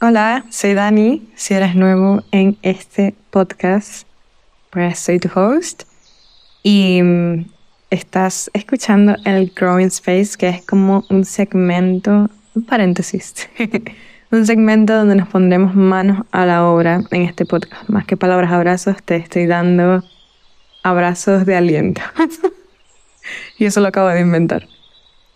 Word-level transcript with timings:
Hola, 0.00 0.44
soy 0.50 0.74
Dani. 0.74 1.22
Si 1.36 1.54
eres 1.54 1.76
nuevo 1.76 2.22
en 2.32 2.58
este 2.62 3.14
podcast, 3.30 4.06
pues 4.70 4.98
soy 4.98 5.20
tu 5.20 5.28
host. 5.38 5.84
Y 6.64 7.00
mm, 7.00 7.46
estás 7.90 8.50
escuchando 8.54 9.14
el 9.24 9.52
Growing 9.54 9.86
Space, 9.86 10.36
que 10.36 10.48
es 10.48 10.66
como 10.66 11.04
un 11.10 11.24
segmento, 11.24 12.28
un 12.54 12.66
paréntesis, 12.66 13.48
un 14.32 14.44
segmento 14.44 14.94
donde 14.94 15.14
nos 15.14 15.28
pondremos 15.28 15.76
manos 15.76 16.26
a 16.32 16.44
la 16.44 16.66
obra 16.66 17.00
en 17.12 17.22
este 17.22 17.46
podcast. 17.46 17.88
Más 17.88 18.04
que 18.04 18.16
palabras 18.16 18.50
abrazos, 18.50 18.96
te 19.02 19.16
estoy 19.16 19.46
dando 19.46 20.02
abrazos 20.82 21.46
de 21.46 21.54
aliento. 21.54 22.02
y 23.58 23.64
eso 23.64 23.80
lo 23.80 23.88
acabo 23.88 24.08
de 24.08 24.20
inventar. 24.20 24.66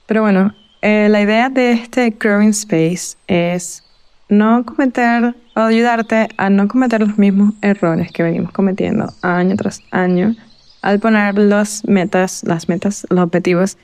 Pero 0.06 0.22
bueno, 0.22 0.52
eh, 0.82 1.08
la 1.08 1.22
idea 1.22 1.48
de 1.48 1.72
este 1.72 2.10
Growing 2.10 2.50
Space 2.50 3.16
es 3.28 3.84
no 4.28 4.64
cometer 4.64 5.34
o 5.54 5.60
ayudarte 5.60 6.28
a 6.36 6.50
no 6.50 6.68
cometer 6.68 7.00
los 7.00 7.18
mismos 7.18 7.54
errores 7.62 8.12
que 8.12 8.22
venimos 8.22 8.52
cometiendo 8.52 9.12
año 9.22 9.56
tras 9.56 9.82
año 9.90 10.34
al 10.82 11.00
poner 11.00 11.36
los 11.38 11.84
metas, 11.86 12.44
las 12.44 12.68
metas, 12.68 13.06
los 13.10 13.20
objetivos 13.20 13.78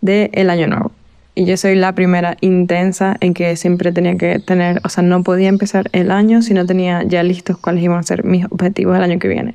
del 0.00 0.50
año 0.50 0.66
nuevo. 0.66 0.92
Y 1.34 1.44
yo 1.44 1.56
soy 1.56 1.76
la 1.76 1.94
primera 1.94 2.36
intensa 2.40 3.16
en 3.20 3.34
que 3.34 3.54
siempre 3.56 3.92
tenía 3.92 4.16
que 4.16 4.40
tener, 4.40 4.80
o 4.84 4.88
sea, 4.88 5.04
no 5.04 5.22
podía 5.22 5.48
empezar 5.48 5.88
el 5.92 6.10
año 6.10 6.42
si 6.42 6.54
no 6.54 6.66
tenía 6.66 7.04
ya 7.04 7.22
listos 7.22 7.56
cuáles 7.56 7.84
iban 7.84 7.98
a 7.98 8.02
ser 8.02 8.24
mis 8.24 8.46
objetivos 8.46 8.96
el 8.96 9.04
año 9.04 9.18
que 9.18 9.28
viene. 9.28 9.54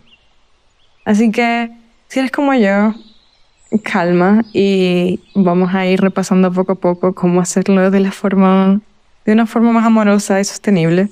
Así 1.03 1.31
que, 1.31 1.69
si 2.07 2.19
eres 2.19 2.31
como 2.31 2.53
yo, 2.53 2.95
calma 3.83 4.45
y 4.53 5.19
vamos 5.35 5.75
a 5.75 5.85
ir 5.85 5.99
repasando 5.99 6.51
poco 6.51 6.73
a 6.73 6.75
poco 6.75 7.13
cómo 7.13 7.41
hacerlo 7.41 7.91
de 7.91 7.99
la 7.99 8.11
forma 8.11 8.79
de 9.25 9.33
una 9.33 9.45
forma 9.45 9.71
más 9.71 9.85
amorosa 9.85 10.39
y 10.39 10.45
sostenible, 10.45 11.09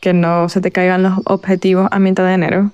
que 0.00 0.12
no 0.12 0.48
se 0.48 0.60
te 0.60 0.70
caigan 0.70 1.02
los 1.02 1.20
objetivos 1.26 1.88
a 1.90 1.98
mitad 1.98 2.24
de 2.24 2.34
enero. 2.34 2.70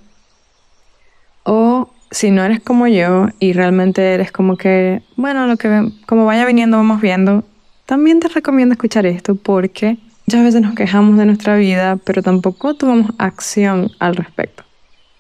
O 1.43 1.91
si 2.11 2.31
no 2.31 2.43
eres 2.43 2.61
como 2.61 2.87
yo 2.87 3.29
y 3.39 3.53
realmente 3.53 4.15
eres 4.15 4.33
como 4.33 4.57
que, 4.57 5.03
bueno, 5.17 5.47
lo 5.47 5.57
que 5.57 5.91
como 6.07 6.25
vaya 6.25 6.45
viniendo 6.45 6.77
vamos 6.77 7.01
viendo, 7.01 7.45
también 7.87 8.21
te 8.21 8.29
recomiendo 8.29 8.73
escuchar 8.73 9.07
esto 9.07 9.35
porque 9.35 9.99
muchas 10.27 10.45
veces 10.45 10.63
nos 10.63 10.75
quejamos 10.75 11.19
de 11.19 11.27
nuestra 11.27 11.57
vida, 11.57 11.99
pero 12.05 12.23
tampoco 12.23 12.75
tomamos 12.75 13.13
acción 13.19 13.91
al 13.99 14.17
respecto. 14.17 14.65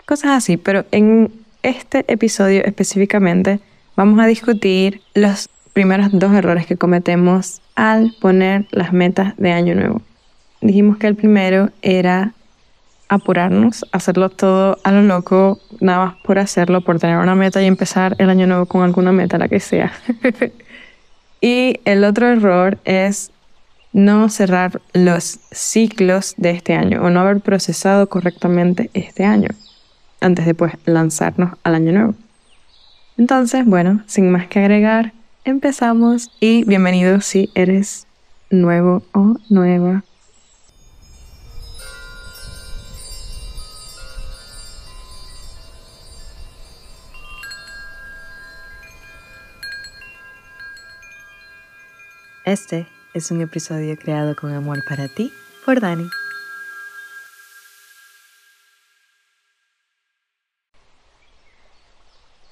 Cosas 0.06 0.31
así, 0.31 0.56
pero 0.56 0.84
en 0.91 1.33
este 1.62 2.05
episodio 2.09 2.65
específicamente 2.65 3.61
vamos 3.97 4.19
a 4.21 4.27
discutir 4.27 5.03
los 5.15 5.48
primeros 5.81 6.11
dos 6.12 6.34
errores 6.34 6.67
que 6.67 6.77
cometemos 6.77 7.62
al 7.75 8.12
poner 8.20 8.67
las 8.70 8.92
metas 8.92 9.34
de 9.39 9.53
año 9.53 9.75
nuevo. 9.75 10.03
Dijimos 10.61 10.98
que 10.98 11.06
el 11.06 11.17
primero 11.17 11.70
era 11.81 12.34
apurarnos, 13.09 13.87
hacerlo 13.91 14.28
todo 14.28 14.77
a 14.84 14.92
lo 14.92 15.00
loco, 15.00 15.59
nada 15.81 16.05
más 16.05 16.14
por 16.17 16.39
hacerlo, 16.39 16.83
por 16.83 16.98
tener 16.98 17.17
una 17.17 17.34
meta 17.34 17.62
y 17.62 17.64
empezar 17.64 18.14
el 18.19 18.28
año 18.28 18.47
nuevo 18.47 18.67
con 18.67 18.83
alguna 18.83 19.11
meta, 19.11 19.39
la 19.39 19.48
que 19.48 19.59
sea. 19.59 19.91
y 21.41 21.81
el 21.87 22.05
otro 22.05 22.28
error 22.28 22.77
es 22.84 23.31
no 23.94 24.28
cerrar 24.28 24.83
los 24.92 25.41
ciclos 25.50 26.34
de 26.37 26.50
este 26.50 26.75
año 26.75 27.03
o 27.03 27.09
no 27.09 27.20
haber 27.20 27.41
procesado 27.41 28.06
correctamente 28.06 28.91
este 28.92 29.25
año 29.25 29.48
antes 30.20 30.44
de 30.44 30.53
pues 30.53 30.75
lanzarnos 30.84 31.53
al 31.62 31.77
año 31.77 31.92
nuevo. 31.92 32.15
Entonces, 33.17 33.65
bueno, 33.65 34.03
sin 34.06 34.31
más 34.31 34.47
que 34.47 34.59
agregar, 34.59 35.15
empezamos 35.51 36.31
y 36.41 36.65
bienvenido 36.65 37.20
si 37.20 37.51
eres 37.55 38.06
nuevo 38.51 39.03
o 39.12 39.37
nueva. 39.48 40.05
Este 52.44 52.87
es 53.12 53.31
un 53.31 53.43
episodio 53.43 53.97
creado 53.97 54.34
con 54.34 54.53
amor 54.53 54.82
para 54.88 55.09
ti 55.09 55.32
por 55.65 55.81
Dani. 55.81 56.09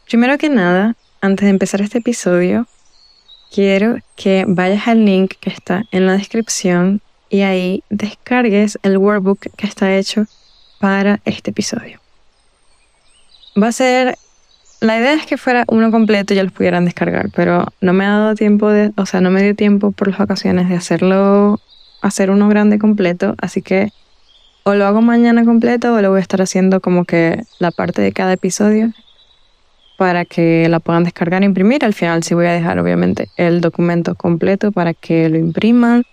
Primero 0.07 0.39
que 0.39 0.49
nada, 0.49 0.97
antes 1.21 1.45
de 1.45 1.51
empezar 1.51 1.81
este 1.81 1.99
episodio, 1.99 2.67
quiero 3.53 3.99
que 4.17 4.45
vayas 4.47 4.89
al 4.89 5.05
link 5.05 5.35
que 5.41 5.51
está 5.51 5.85
en 5.91 6.07
la 6.07 6.13
descripción 6.13 7.01
y 7.31 7.43
ahí 7.43 7.83
descargues 7.91 8.79
el 8.83 8.99
workbook 8.99 9.41
que 9.57 9.67
está 9.67 9.97
hecho 9.97 10.27
para 10.81 11.21
este 11.25 11.51
episodio. 11.51 12.01
Va 13.61 13.69
a 13.69 13.73
ser, 13.73 14.17
la 14.81 14.99
idea 14.99 15.15
es 15.15 15.27
que 15.27 15.37
fuera 15.37 15.65
uno 15.69 15.91
completo 15.91 16.33
y 16.33 16.37
ya 16.37 16.45
lo 16.45 16.51
pudieran 16.51 16.85
descargar, 16.85 17.31
pero 17.35 17.67
no 17.81 17.93
me 17.93 18.05
ha 18.05 18.11
dado 18.11 18.35
tiempo 18.35 18.71
de, 18.71 18.93
o 18.97 19.07
sea, 19.07 19.21
no 19.21 19.31
me 19.31 19.43
dio 19.43 19.55
tiempo 19.55 19.93
por 19.93 20.09
las 20.09 20.19
vacaciones 20.19 20.69
de 20.69 20.77
hacerlo, 20.77 21.61
hacer 22.01 22.31
uno 22.31 22.49
grande 22.49 22.79
completo, 22.79 23.35
así 23.41 23.63
que 23.63 23.91
o 24.63 24.75
lo 24.75 24.87
hago 24.87 25.01
mañana 25.01 25.45
completo 25.45 25.95
o 25.95 26.01
lo 26.03 26.11
voy 26.11 26.19
a 26.19 26.23
estar 26.23 26.43
haciendo 26.43 26.81
como 26.81 27.05
que 27.05 27.43
la 27.59 27.71
parte 27.71 28.03
de 28.03 28.13
cada 28.13 28.35
episodio 28.35 28.93
para 29.99 30.25
que 30.25 30.69
la 30.69 30.79
puedan 30.79 31.03
descargar 31.03 31.43
e 31.43 31.47
imprimir. 31.47 31.85
Al 31.85 31.93
final 31.93 32.23
sí 32.23 32.33
voy 32.33 32.47
a 32.47 32.53
dejar 32.53 32.79
obviamente 32.79 33.31
el 33.37 33.61
documento 33.61 34.15
completo 34.15 34.71
para 34.71 34.95
que 34.95 35.29
lo 35.29 35.37
impriman 35.39 36.05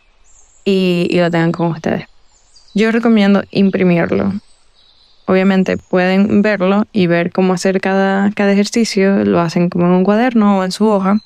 y, 0.66 1.08
lo 1.14 1.30
tengan 1.30 1.52
con 1.52 1.68
ustedes. 1.68 2.08
Yo 2.74 2.92
recomiendo 2.92 3.44
imprimirlo. 3.52 4.34
Obviamente 5.28 5.78
pueden 5.78 6.42
verlo 6.42 6.86
y 6.94 7.06
ver 7.06 7.32
cómo 7.32 7.54
hacer 7.54 7.80
cada, 7.80 8.32
cada 8.32 8.54
ejercicio. 8.54 9.24
Lo 9.24 9.40
hacen 9.40 9.70
como 9.70 9.86
en 9.86 9.92
un 9.92 10.04
cuaderno 10.04 10.58
o 10.58 10.64
en 10.64 10.72
su 10.72 10.88
hoja. 10.88 11.20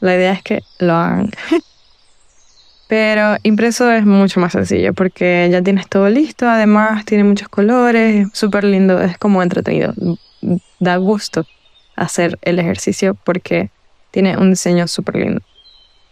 La 0.00 0.14
idea 0.14 0.34
es 0.34 0.42
que 0.42 0.60
lo 0.80 0.92
hagan. 0.92 1.30
Pero 2.88 3.36
impreso 3.42 3.90
es 3.90 4.04
mucho 4.04 4.38
más 4.38 4.52
sencillo 4.52 4.92
porque 4.92 5.48
ya 5.50 5.62
tienes 5.62 5.88
todo 5.88 6.10
listo. 6.10 6.46
Además 6.46 7.06
tiene 7.06 7.24
muchos 7.24 7.48
colores. 7.48 8.28
Súper 8.34 8.64
lindo. 8.64 9.00
Es 9.00 9.16
como 9.16 9.42
entretenido. 9.42 9.94
Da 10.78 10.96
gusto 10.98 11.46
hacer 12.02 12.38
el 12.42 12.58
ejercicio 12.58 13.14
porque 13.14 13.70
tiene 14.10 14.36
un 14.36 14.50
diseño 14.50 14.86
súper 14.88 15.16
lindo. 15.16 15.40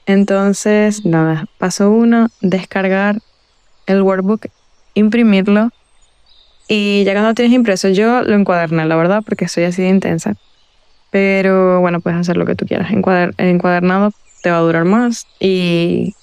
Entonces, 0.06 1.04
nada, 1.04 1.46
paso 1.58 1.90
uno, 1.90 2.28
descargar 2.40 3.18
el 3.86 4.02
workbook, 4.02 4.46
imprimirlo 4.94 5.70
y 6.72 7.02
ya 7.02 7.14
cuando 7.14 7.34
tienes 7.34 7.52
impreso, 7.52 7.88
yo 7.88 8.22
lo 8.22 8.36
encuaderné, 8.36 8.86
la 8.86 8.94
verdad, 8.94 9.22
porque 9.26 9.48
soy 9.48 9.64
así 9.64 9.82
de 9.82 9.88
intensa. 9.88 10.36
Pero 11.10 11.80
bueno, 11.80 12.00
puedes 12.00 12.20
hacer 12.20 12.36
lo 12.36 12.46
que 12.46 12.54
tú 12.54 12.64
quieras. 12.64 12.92
Encuader 12.92 13.34
encuadernado 13.38 14.12
te 14.44 14.52
va 14.52 14.58
a 14.58 14.60
durar 14.60 14.84
más 14.84 15.26
y, 15.40 16.14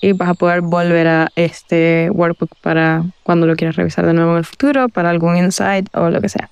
y 0.00 0.12
vas 0.12 0.30
a 0.30 0.34
poder 0.34 0.60
volver 0.60 1.06
a 1.06 1.28
este 1.36 2.10
workbook 2.10 2.50
para 2.60 3.04
cuando 3.22 3.46
lo 3.46 3.54
quieras 3.54 3.76
revisar 3.76 4.04
de 4.04 4.12
nuevo 4.12 4.32
en 4.32 4.38
el 4.38 4.44
futuro, 4.44 4.88
para 4.88 5.08
algún 5.08 5.36
insight 5.36 5.88
o 5.94 6.10
lo 6.10 6.20
que 6.20 6.28
sea. 6.28 6.50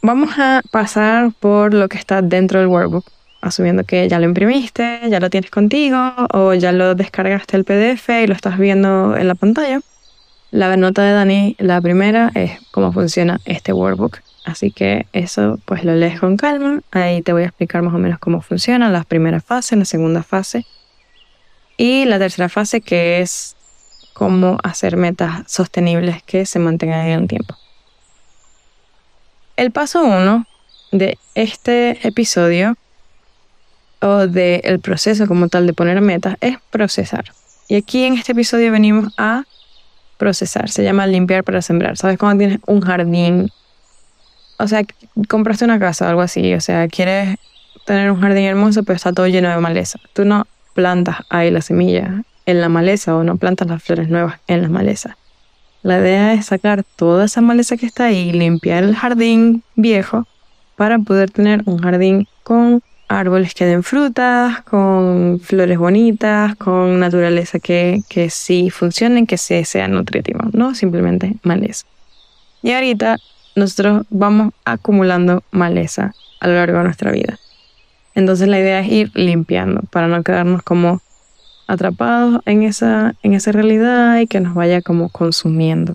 Vamos 0.00 0.38
a 0.38 0.62
pasar 0.70 1.32
por 1.40 1.74
lo 1.74 1.88
que 1.88 1.98
está 1.98 2.22
dentro 2.22 2.60
del 2.60 2.68
workbook, 2.68 3.04
asumiendo 3.40 3.84
que 3.84 4.08
ya 4.08 4.18
lo 4.18 4.26
imprimiste, 4.26 5.00
ya 5.08 5.18
lo 5.18 5.28
tienes 5.28 5.50
contigo 5.50 6.12
o 6.32 6.54
ya 6.54 6.70
lo 6.72 6.94
descargaste 6.94 7.56
el 7.56 7.64
PDF 7.64 8.08
y 8.22 8.26
lo 8.26 8.34
estás 8.34 8.58
viendo 8.58 9.16
en 9.16 9.26
la 9.26 9.34
pantalla. 9.34 9.80
La 10.50 10.76
nota 10.76 11.02
de 11.02 11.12
Dani, 11.12 11.56
la 11.58 11.80
primera, 11.80 12.30
es 12.34 12.52
cómo 12.70 12.92
funciona 12.92 13.40
este 13.44 13.72
workbook. 13.72 14.20
Así 14.44 14.70
que 14.70 15.06
eso 15.12 15.58
pues 15.64 15.84
lo 15.84 15.94
lees 15.94 16.20
con 16.20 16.36
calma. 16.36 16.80
Ahí 16.92 17.20
te 17.20 17.32
voy 17.32 17.42
a 17.42 17.46
explicar 17.46 17.82
más 17.82 17.92
o 17.92 17.98
menos 17.98 18.18
cómo 18.18 18.40
funciona 18.40 18.88
la 18.90 19.04
primera 19.04 19.40
fase, 19.40 19.76
la 19.76 19.84
segunda 19.84 20.22
fase 20.22 20.64
y 21.76 22.04
la 22.04 22.18
tercera 22.18 22.48
fase 22.48 22.80
que 22.80 23.20
es 23.20 23.56
cómo 24.12 24.58
hacer 24.62 24.96
metas 24.96 25.50
sostenibles 25.50 26.22
que 26.22 26.46
se 26.46 26.58
mantengan 26.58 27.06
en 27.06 27.20
el 27.20 27.28
tiempo. 27.28 27.56
El 29.58 29.72
paso 29.72 30.04
uno 30.04 30.46
de 30.92 31.18
este 31.34 32.06
episodio 32.06 32.76
o 34.00 34.28
del 34.28 34.78
proceso 34.78 35.26
como 35.26 35.48
tal 35.48 35.66
de 35.66 35.72
poner 35.72 36.00
metas 36.00 36.36
es 36.40 36.58
procesar. 36.70 37.24
Y 37.66 37.74
aquí 37.74 38.04
en 38.04 38.14
este 38.14 38.30
episodio 38.30 38.70
venimos 38.70 39.12
a 39.18 39.42
procesar. 40.16 40.70
Se 40.70 40.84
llama 40.84 41.08
limpiar 41.08 41.42
para 41.42 41.60
sembrar. 41.60 41.96
¿Sabes 41.96 42.18
cuando 42.18 42.38
tienes 42.38 42.60
un 42.68 42.82
jardín? 42.82 43.50
O 44.58 44.68
sea, 44.68 44.84
compraste 45.26 45.64
una 45.64 45.80
casa 45.80 46.06
o 46.06 46.08
algo 46.10 46.20
así. 46.20 46.54
O 46.54 46.60
sea, 46.60 46.86
quieres 46.86 47.36
tener 47.84 48.12
un 48.12 48.20
jardín 48.20 48.44
hermoso, 48.44 48.84
pero 48.84 48.94
está 48.94 49.12
todo 49.12 49.26
lleno 49.26 49.50
de 49.50 49.56
maleza. 49.56 49.98
Tú 50.12 50.24
no 50.24 50.46
plantas 50.74 51.16
ahí 51.30 51.50
la 51.50 51.62
semilla 51.62 52.22
en 52.46 52.60
la 52.60 52.68
maleza 52.68 53.16
o 53.16 53.24
no 53.24 53.36
plantas 53.38 53.66
las 53.66 53.82
flores 53.82 54.08
nuevas 54.08 54.38
en 54.46 54.62
la 54.62 54.68
maleza. 54.68 55.16
La 55.82 55.98
idea 55.98 56.32
es 56.32 56.46
sacar 56.46 56.84
toda 56.96 57.26
esa 57.26 57.40
maleza 57.40 57.76
que 57.76 57.86
está 57.86 58.06
ahí, 58.06 58.32
limpiar 58.32 58.84
el 58.84 58.96
jardín 58.96 59.62
viejo 59.76 60.26
para 60.76 60.98
poder 60.98 61.30
tener 61.30 61.62
un 61.66 61.78
jardín 61.78 62.26
con 62.42 62.82
árboles 63.08 63.54
que 63.54 63.64
den 63.64 63.82
frutas, 63.82 64.62
con 64.62 65.40
flores 65.40 65.78
bonitas, 65.78 66.56
con 66.56 67.00
naturaleza 67.00 67.58
que, 67.58 68.02
que 68.08 68.28
sí 68.28 68.70
funcionen, 68.70 69.26
que 69.26 69.38
sí 69.38 69.64
sean 69.64 69.92
nutritivos, 69.92 70.52
no 70.52 70.74
simplemente 70.74 71.36
maleza. 71.42 71.86
Y 72.62 72.72
ahorita 72.72 73.16
nosotros 73.56 74.04
vamos 74.10 74.52
acumulando 74.64 75.42
maleza 75.50 76.12
a 76.40 76.48
lo 76.48 76.54
largo 76.54 76.78
de 76.78 76.84
nuestra 76.84 77.12
vida. 77.12 77.38
Entonces 78.14 78.48
la 78.48 78.58
idea 78.58 78.80
es 78.80 78.88
ir 78.90 79.10
limpiando 79.14 79.82
para 79.90 80.08
no 80.08 80.22
quedarnos 80.22 80.62
como 80.62 81.00
atrapados 81.68 82.40
en 82.46 82.64
esa, 82.64 83.14
en 83.22 83.34
esa 83.34 83.52
realidad 83.52 84.18
y 84.18 84.26
que 84.26 84.40
nos 84.40 84.54
vaya 84.54 84.82
como 84.82 85.10
consumiendo. 85.10 85.94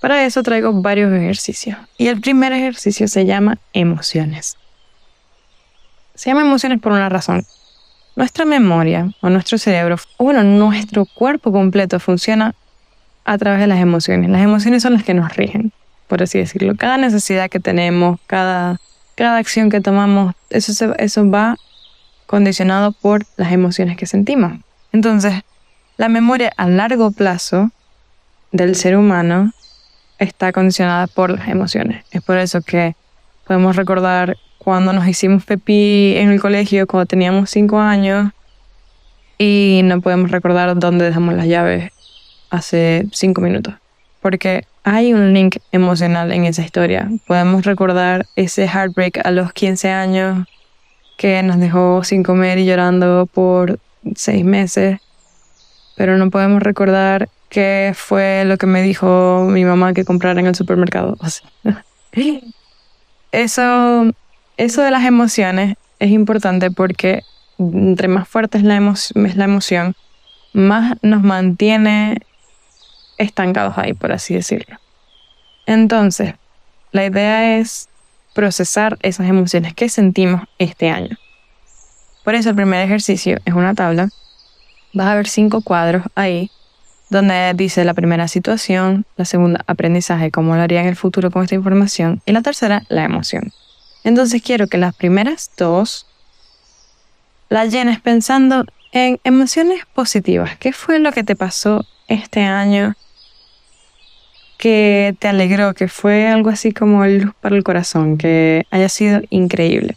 Para 0.00 0.24
eso 0.24 0.42
traigo 0.42 0.72
varios 0.74 1.12
ejercicios. 1.12 1.78
Y 1.96 2.06
el 2.08 2.20
primer 2.20 2.52
ejercicio 2.52 3.08
se 3.08 3.24
llama 3.24 3.58
emociones. 3.72 4.56
Se 6.14 6.30
llama 6.30 6.42
emociones 6.42 6.80
por 6.80 6.92
una 6.92 7.08
razón. 7.08 7.44
Nuestra 8.14 8.44
memoria 8.44 9.10
o 9.20 9.30
nuestro 9.30 9.58
cerebro, 9.58 9.96
o 10.18 10.24
bueno, 10.24 10.42
nuestro 10.44 11.06
cuerpo 11.06 11.50
completo 11.50 11.98
funciona 11.98 12.54
a 13.24 13.38
través 13.38 13.60
de 13.60 13.66
las 13.66 13.80
emociones. 13.80 14.30
Las 14.30 14.42
emociones 14.42 14.82
son 14.82 14.92
las 14.92 15.02
que 15.02 15.14
nos 15.14 15.34
rigen, 15.34 15.72
por 16.08 16.22
así 16.22 16.38
decirlo. 16.38 16.74
Cada 16.76 16.98
necesidad 16.98 17.50
que 17.50 17.58
tenemos, 17.58 18.20
cada, 18.26 18.80
cada 19.16 19.38
acción 19.38 19.70
que 19.70 19.80
tomamos, 19.80 20.34
eso, 20.50 20.94
eso 20.98 21.30
va 21.30 21.56
condicionado 22.26 22.92
por 22.92 23.24
las 23.36 23.52
emociones 23.52 23.96
que 23.96 24.06
sentimos. 24.06 24.52
Entonces, 24.92 25.42
la 25.96 26.08
memoria 26.08 26.52
a 26.56 26.68
largo 26.68 27.10
plazo 27.10 27.70
del 28.52 28.74
ser 28.74 28.96
humano 28.96 29.52
está 30.18 30.52
condicionada 30.52 31.06
por 31.06 31.30
las 31.30 31.48
emociones. 31.48 32.04
Es 32.10 32.22
por 32.22 32.38
eso 32.38 32.60
que 32.62 32.94
podemos 33.46 33.76
recordar 33.76 34.36
cuando 34.58 34.92
nos 34.92 35.06
hicimos 35.06 35.44
pepí 35.44 36.14
en 36.16 36.30
el 36.30 36.40
colegio, 36.40 36.86
cuando 36.86 37.06
teníamos 37.06 37.50
cinco 37.50 37.78
años, 37.78 38.32
y 39.38 39.82
no 39.84 40.00
podemos 40.00 40.30
recordar 40.30 40.78
dónde 40.78 41.04
dejamos 41.04 41.34
las 41.34 41.46
llaves 41.46 41.92
hace 42.50 43.06
cinco 43.12 43.40
minutos. 43.40 43.74
Porque 44.20 44.64
hay 44.82 45.12
un 45.12 45.34
link 45.34 45.56
emocional 45.72 46.32
en 46.32 46.44
esa 46.44 46.62
historia. 46.62 47.08
Podemos 47.26 47.64
recordar 47.64 48.26
ese 48.34 48.66
heartbreak 48.66 49.24
a 49.24 49.30
los 49.30 49.52
15 49.52 49.90
años 49.90 50.46
que 51.16 51.42
nos 51.42 51.58
dejó 51.58 52.04
sin 52.04 52.22
comer 52.22 52.58
y 52.58 52.66
llorando 52.66 53.26
por 53.26 53.78
seis 54.14 54.44
meses, 54.44 55.00
pero 55.96 56.18
no 56.18 56.30
podemos 56.30 56.62
recordar 56.62 57.28
qué 57.48 57.92
fue 57.94 58.44
lo 58.44 58.58
que 58.58 58.66
me 58.66 58.82
dijo 58.82 59.46
mi 59.48 59.64
mamá 59.64 59.94
que 59.94 60.04
comprara 60.04 60.40
en 60.40 60.46
el 60.46 60.54
supermercado. 60.54 61.16
eso, 63.32 64.12
eso 64.56 64.82
de 64.82 64.90
las 64.90 65.04
emociones 65.04 65.76
es 65.98 66.10
importante 66.10 66.70
porque 66.70 67.22
entre 67.58 68.08
más 68.08 68.28
fuerte 68.28 68.58
es 68.58 68.64
la, 68.64 68.76
es 68.76 69.36
la 69.36 69.44
emoción, 69.44 69.94
más 70.52 70.96
nos 71.02 71.22
mantiene 71.22 72.18
estancados 73.18 73.78
ahí, 73.78 73.94
por 73.94 74.12
así 74.12 74.34
decirlo. 74.34 74.78
Entonces, 75.64 76.34
la 76.92 77.06
idea 77.06 77.58
es 77.58 77.88
procesar 78.36 78.98
esas 79.00 79.26
emociones 79.28 79.72
que 79.72 79.88
sentimos 79.88 80.42
este 80.58 80.90
año. 80.90 81.16
Por 82.22 82.34
eso 82.34 82.50
el 82.50 82.54
primer 82.54 82.84
ejercicio 82.84 83.38
es 83.46 83.54
una 83.54 83.74
tabla. 83.74 84.10
Vas 84.92 85.06
a 85.06 85.14
ver 85.14 85.26
cinco 85.26 85.62
cuadros 85.62 86.02
ahí 86.14 86.50
donde 87.08 87.54
dice 87.54 87.84
la 87.84 87.94
primera 87.94 88.28
situación, 88.28 89.06
la 89.16 89.24
segunda 89.24 89.64
aprendizaje, 89.66 90.30
cómo 90.30 90.54
lo 90.54 90.60
haría 90.60 90.82
en 90.82 90.88
el 90.88 90.96
futuro 90.96 91.30
con 91.30 91.44
esta 91.44 91.54
información 91.54 92.20
y 92.26 92.32
la 92.32 92.42
tercera 92.42 92.82
la 92.88 93.04
emoción. 93.04 93.52
Entonces 94.04 94.42
quiero 94.42 94.66
que 94.66 94.76
las 94.76 94.94
primeras 94.94 95.50
dos 95.56 96.06
las 97.48 97.72
llenes 97.72 98.00
pensando 98.02 98.66
en 98.92 99.18
emociones 99.24 99.86
positivas. 99.94 100.58
¿Qué 100.58 100.74
fue 100.74 100.98
lo 100.98 101.10
que 101.12 101.24
te 101.24 101.36
pasó 101.36 101.86
este 102.06 102.42
año 102.42 102.96
que 104.58 105.14
te 105.18 105.28
alegró, 105.28 105.74
que 105.74 105.88
fue 105.88 106.26
algo 106.28 106.50
así 106.50 106.72
como 106.72 107.04
luz 107.06 107.32
para 107.40 107.56
el 107.56 107.64
corazón, 107.64 108.18
que 108.18 108.66
haya 108.70 108.88
sido 108.88 109.20
increíble. 109.30 109.96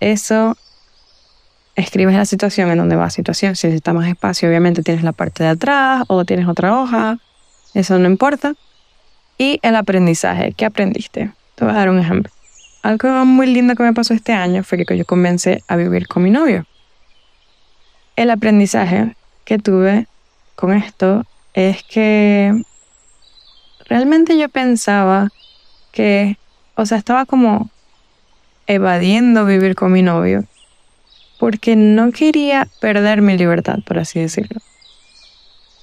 Eso 0.00 0.56
escribes 1.76 2.14
la 2.14 2.24
situación 2.24 2.70
en 2.70 2.78
donde 2.78 2.96
va 2.96 3.10
situación. 3.10 3.54
Si 3.54 3.66
necesitas 3.66 3.94
más 3.94 4.08
espacio, 4.08 4.48
obviamente 4.48 4.82
tienes 4.82 5.04
la 5.04 5.12
parte 5.12 5.44
de 5.44 5.50
atrás 5.50 6.04
o 6.08 6.24
tienes 6.24 6.48
otra 6.48 6.78
hoja. 6.78 7.18
Eso 7.74 7.98
no 7.98 8.08
importa. 8.08 8.54
Y 9.38 9.60
el 9.62 9.76
aprendizaje. 9.76 10.52
¿Qué 10.52 10.64
aprendiste? 10.64 11.32
Te 11.54 11.64
voy 11.64 11.74
a 11.74 11.76
dar 11.76 11.90
un 11.90 11.98
ejemplo. 11.98 12.32
Algo 12.82 13.24
muy 13.24 13.46
lindo 13.46 13.74
que 13.74 13.82
me 13.82 13.92
pasó 13.92 14.14
este 14.14 14.32
año 14.32 14.62
fue 14.64 14.84
que 14.84 14.96
yo 14.96 15.04
comencé 15.04 15.62
a 15.68 15.76
vivir 15.76 16.08
con 16.08 16.22
mi 16.22 16.30
novio. 16.30 16.66
El 18.16 18.30
aprendizaje 18.30 19.14
que 19.44 19.58
tuve 19.58 20.06
con 20.54 20.72
esto 20.72 21.24
es 21.52 21.82
que 21.82 22.62
realmente 23.88 24.38
yo 24.38 24.48
pensaba 24.48 25.30
que, 25.92 26.36
o 26.74 26.86
sea, 26.86 26.98
estaba 26.98 27.26
como 27.26 27.70
evadiendo 28.66 29.44
vivir 29.44 29.74
con 29.74 29.92
mi 29.92 30.02
novio 30.02 30.44
porque 31.38 31.76
no 31.76 32.12
quería 32.12 32.66
perder 32.80 33.22
mi 33.22 33.36
libertad, 33.36 33.78
por 33.86 33.98
así 33.98 34.20
decirlo. 34.20 34.60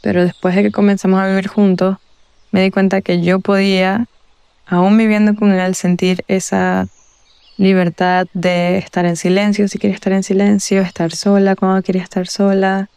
Pero 0.02 0.24
después 0.24 0.56
de 0.56 0.64
que 0.64 0.72
comenzamos 0.72 1.20
a 1.20 1.28
vivir 1.28 1.48
juntos, 1.48 1.98
me 2.52 2.62
di 2.62 2.72
cuenta 2.72 3.02
que 3.02 3.22
yo 3.22 3.40
podía, 3.40 4.08
aún 4.66 4.98
viviendo 4.98 5.36
con 5.36 5.52
él, 5.52 5.76
sentir 5.76 6.24
esa 6.28 6.88
libertad 7.58 8.28
de 8.34 8.80
estar 8.80 9.06
en 9.06 9.16
silencio 9.16 9.68
si 9.68 9.78
quería 9.78 9.96
estar 9.96 10.12
en 10.12 10.24
silencio, 10.24 10.82
estar 10.82 11.12
sola 11.12 11.56
cuando 11.56 11.84
quería 11.84 12.02
estar 12.02 12.28
sola, 12.28 12.90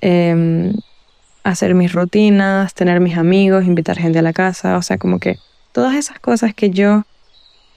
eh, 0.00 0.72
hacer 1.44 1.74
mis 1.74 1.92
rutinas, 1.92 2.74
tener 2.74 3.00
mis 3.00 3.16
amigos, 3.16 3.64
invitar 3.64 3.98
gente 3.98 4.18
a 4.18 4.22
la 4.22 4.32
casa, 4.32 4.76
o 4.76 4.82
sea, 4.82 4.98
como 4.98 5.18
que 5.18 5.38
todas 5.72 5.94
esas 5.96 6.18
cosas 6.18 6.54
que 6.54 6.70
yo 6.70 7.04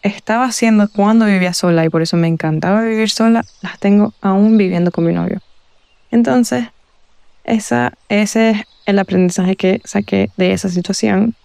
estaba 0.02 0.46
haciendo 0.46 0.90
cuando 0.90 1.26
vivía 1.26 1.54
sola 1.54 1.86
y 1.86 1.90
por 1.90 2.02
eso 2.02 2.18
me 2.18 2.28
encantaba 2.28 2.82
vivir 2.82 3.10
sola, 3.10 3.46
las 3.62 3.80
tengo 3.80 4.14
aún 4.22 4.58
viviendo 4.58 4.92
con 4.92 5.06
mi 5.06 5.14
novio. 5.14 5.42
Entonces, 6.10 6.66
esa, 7.44 7.94
ese 8.10 8.52
es 8.52 8.58
el 8.86 9.00
aprendizaje 9.00 9.56
que 9.56 9.82
saqué 9.86 10.30
de 10.38 10.54
esa 10.54 10.70
situación, 10.70 11.36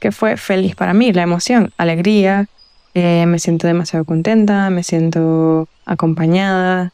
que 0.00 0.12
fue 0.12 0.36
feliz 0.36 0.76
para 0.76 0.94
mí, 0.94 1.12
la 1.12 1.22
emoción, 1.22 1.72
alegría, 1.76 2.46
eh, 2.94 3.26
me 3.26 3.38
siento 3.38 3.66
demasiado 3.66 4.04
contenta, 4.04 4.70
me 4.70 4.82
siento 4.82 5.68
acompañada, 5.84 6.92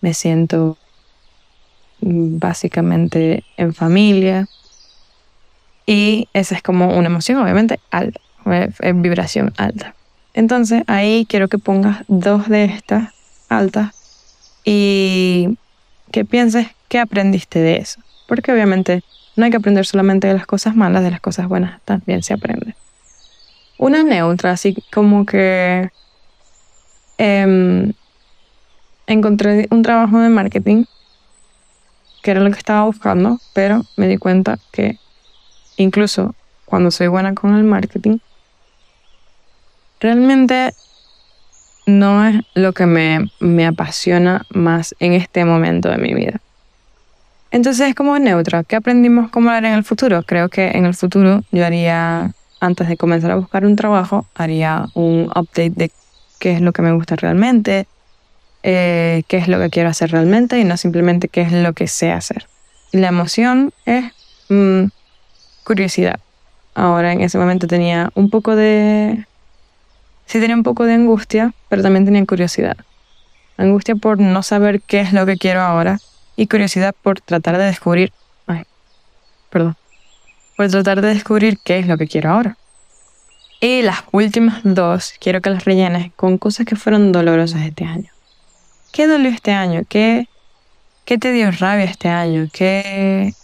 me 0.00 0.14
siento 0.14 0.78
básicamente 2.04 3.44
en 3.56 3.74
familia. 3.74 4.46
Y 5.86 6.28
esa 6.32 6.54
es 6.54 6.62
como 6.62 6.96
una 6.96 7.06
emoción, 7.06 7.38
obviamente, 7.38 7.80
alta, 7.90 8.20
en 8.44 9.02
vibración 9.02 9.52
alta. 9.56 9.94
Entonces 10.34 10.82
ahí 10.86 11.26
quiero 11.28 11.48
que 11.48 11.58
pongas 11.58 12.04
dos 12.08 12.48
de 12.48 12.64
estas 12.64 13.12
altas 13.48 13.94
y 14.64 15.56
que 16.10 16.24
pienses 16.24 16.68
qué 16.88 16.98
aprendiste 16.98 17.60
de 17.60 17.76
eso. 17.76 18.00
Porque 18.26 18.52
obviamente 18.52 19.02
no 19.36 19.44
hay 19.44 19.50
que 19.50 19.56
aprender 19.56 19.86
solamente 19.86 20.26
de 20.26 20.34
las 20.34 20.46
cosas 20.46 20.74
malas, 20.76 21.02
de 21.02 21.10
las 21.10 21.20
cosas 21.20 21.48
buenas 21.48 21.80
también 21.84 22.22
se 22.22 22.34
aprende. 22.34 22.74
Una 23.78 24.02
neutra, 24.02 24.52
así 24.52 24.76
como 24.92 25.26
que 25.26 25.90
em, 27.18 27.92
encontré 29.06 29.68
un 29.70 29.82
trabajo 29.82 30.18
de 30.18 30.28
marketing 30.28 30.84
que 32.24 32.30
era 32.30 32.40
lo 32.40 32.50
que 32.50 32.58
estaba 32.58 32.84
buscando, 32.84 33.38
pero 33.52 33.82
me 33.96 34.08
di 34.08 34.16
cuenta 34.16 34.58
que 34.72 34.98
incluso 35.76 36.34
cuando 36.64 36.90
soy 36.90 37.06
buena 37.08 37.34
con 37.34 37.54
el 37.54 37.64
marketing, 37.64 38.16
realmente 40.00 40.72
no 41.84 42.26
es 42.26 42.40
lo 42.54 42.72
que 42.72 42.86
me, 42.86 43.30
me 43.40 43.66
apasiona 43.66 44.46
más 44.48 44.94
en 45.00 45.12
este 45.12 45.44
momento 45.44 45.90
de 45.90 45.98
mi 45.98 46.14
vida. 46.14 46.40
Entonces 47.50 47.90
es 47.90 47.94
como 47.94 48.18
neutra. 48.18 48.64
¿Qué 48.64 48.76
aprendimos 48.76 49.30
cómo 49.30 49.50
haré 49.50 49.68
en 49.68 49.74
el 49.74 49.84
futuro? 49.84 50.22
Creo 50.22 50.48
que 50.48 50.70
en 50.70 50.86
el 50.86 50.94
futuro 50.94 51.42
yo 51.52 51.66
haría, 51.66 52.32
antes 52.58 52.88
de 52.88 52.96
comenzar 52.96 53.32
a 53.32 53.36
buscar 53.36 53.66
un 53.66 53.76
trabajo, 53.76 54.24
haría 54.34 54.86
un 54.94 55.30
update 55.36 55.72
de 55.76 55.90
qué 56.38 56.52
es 56.52 56.62
lo 56.62 56.72
que 56.72 56.80
me 56.80 56.92
gusta 56.92 57.16
realmente, 57.16 57.86
eh, 58.66 59.24
qué 59.28 59.36
es 59.36 59.46
lo 59.46 59.58
que 59.58 59.68
quiero 59.68 59.90
hacer 59.90 60.10
realmente 60.10 60.58
y 60.58 60.64
no 60.64 60.78
simplemente 60.78 61.28
qué 61.28 61.42
es 61.42 61.52
lo 61.52 61.74
que 61.74 61.86
sé 61.86 62.10
hacer. 62.10 62.48
la 62.92 63.08
emoción 63.08 63.72
es 63.84 64.10
mm, 64.48 64.84
curiosidad. 65.64 66.18
Ahora 66.74 67.12
en 67.12 67.20
ese 67.20 67.36
momento 67.36 67.66
tenía 67.66 68.10
un 68.14 68.30
poco 68.30 68.56
de... 68.56 69.26
Sí 70.26 70.40
tenía 70.40 70.56
un 70.56 70.62
poco 70.62 70.86
de 70.86 70.94
angustia, 70.94 71.52
pero 71.68 71.82
también 71.82 72.06
tenía 72.06 72.24
curiosidad. 72.24 72.76
Angustia 73.58 73.96
por 73.96 74.18
no 74.18 74.42
saber 74.42 74.80
qué 74.80 75.00
es 75.00 75.12
lo 75.12 75.26
que 75.26 75.36
quiero 75.36 75.60
ahora 75.60 76.00
y 76.34 76.46
curiosidad 76.46 76.94
por 77.02 77.20
tratar 77.20 77.58
de 77.58 77.64
descubrir... 77.64 78.12
Ay, 78.46 78.62
perdón. 79.50 79.76
Por 80.56 80.70
tratar 80.70 81.02
de 81.02 81.08
descubrir 81.08 81.58
qué 81.62 81.80
es 81.80 81.86
lo 81.86 81.98
que 81.98 82.06
quiero 82.06 82.30
ahora. 82.30 82.56
Y 83.60 83.82
las 83.82 84.04
últimas 84.12 84.60
dos, 84.64 85.12
quiero 85.20 85.42
que 85.42 85.50
las 85.50 85.66
rellenes 85.66 86.12
con 86.16 86.38
cosas 86.38 86.64
que 86.64 86.76
fueron 86.76 87.12
dolorosas 87.12 87.60
este 87.62 87.84
año. 87.84 88.13
¿Qué 88.94 89.08
dolió 89.08 89.28
este 89.28 89.50
año? 89.50 89.82
¿Qué, 89.88 90.28
qué 91.04 91.18
te 91.18 91.32
dio 91.32 91.50
rabia 91.50 91.84
este 91.84 92.08
año? 92.08 92.48
¿Qué, 92.52 93.34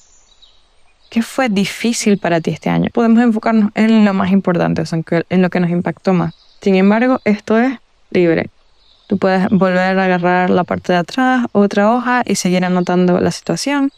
¿Qué 1.10 1.22
fue 1.22 1.48
difícil 1.48 2.18
para 2.18 2.40
ti 2.40 2.52
este 2.52 2.70
año? 2.70 2.88
Podemos 2.92 3.20
enfocarnos 3.20 3.72
en 3.74 4.04
lo 4.04 4.14
más 4.14 4.30
importante, 4.30 4.80
o 4.82 4.86
sea, 4.86 5.00
en 5.28 5.42
lo 5.42 5.50
que 5.50 5.58
nos 5.58 5.70
impactó 5.70 6.12
más. 6.12 6.34
Sin 6.60 6.76
embargo, 6.76 7.18
esto 7.24 7.58
es 7.58 7.80
libre. 8.12 8.48
Tú 9.08 9.18
puedes 9.18 9.48
volver 9.48 9.98
a 9.98 10.04
agarrar 10.04 10.50
la 10.50 10.62
parte 10.62 10.92
de 10.92 11.00
atrás, 11.00 11.46
otra 11.50 11.92
hoja 11.92 12.22
y 12.24 12.36
seguir 12.36 12.64
anotando 12.64 13.18
la 13.18 13.32
situación, 13.32 13.90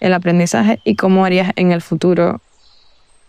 el 0.00 0.12
aprendizaje 0.12 0.80
y 0.82 0.96
cómo 0.96 1.24
harías 1.24 1.52
en 1.54 1.70
el 1.70 1.80
futuro. 1.80 2.40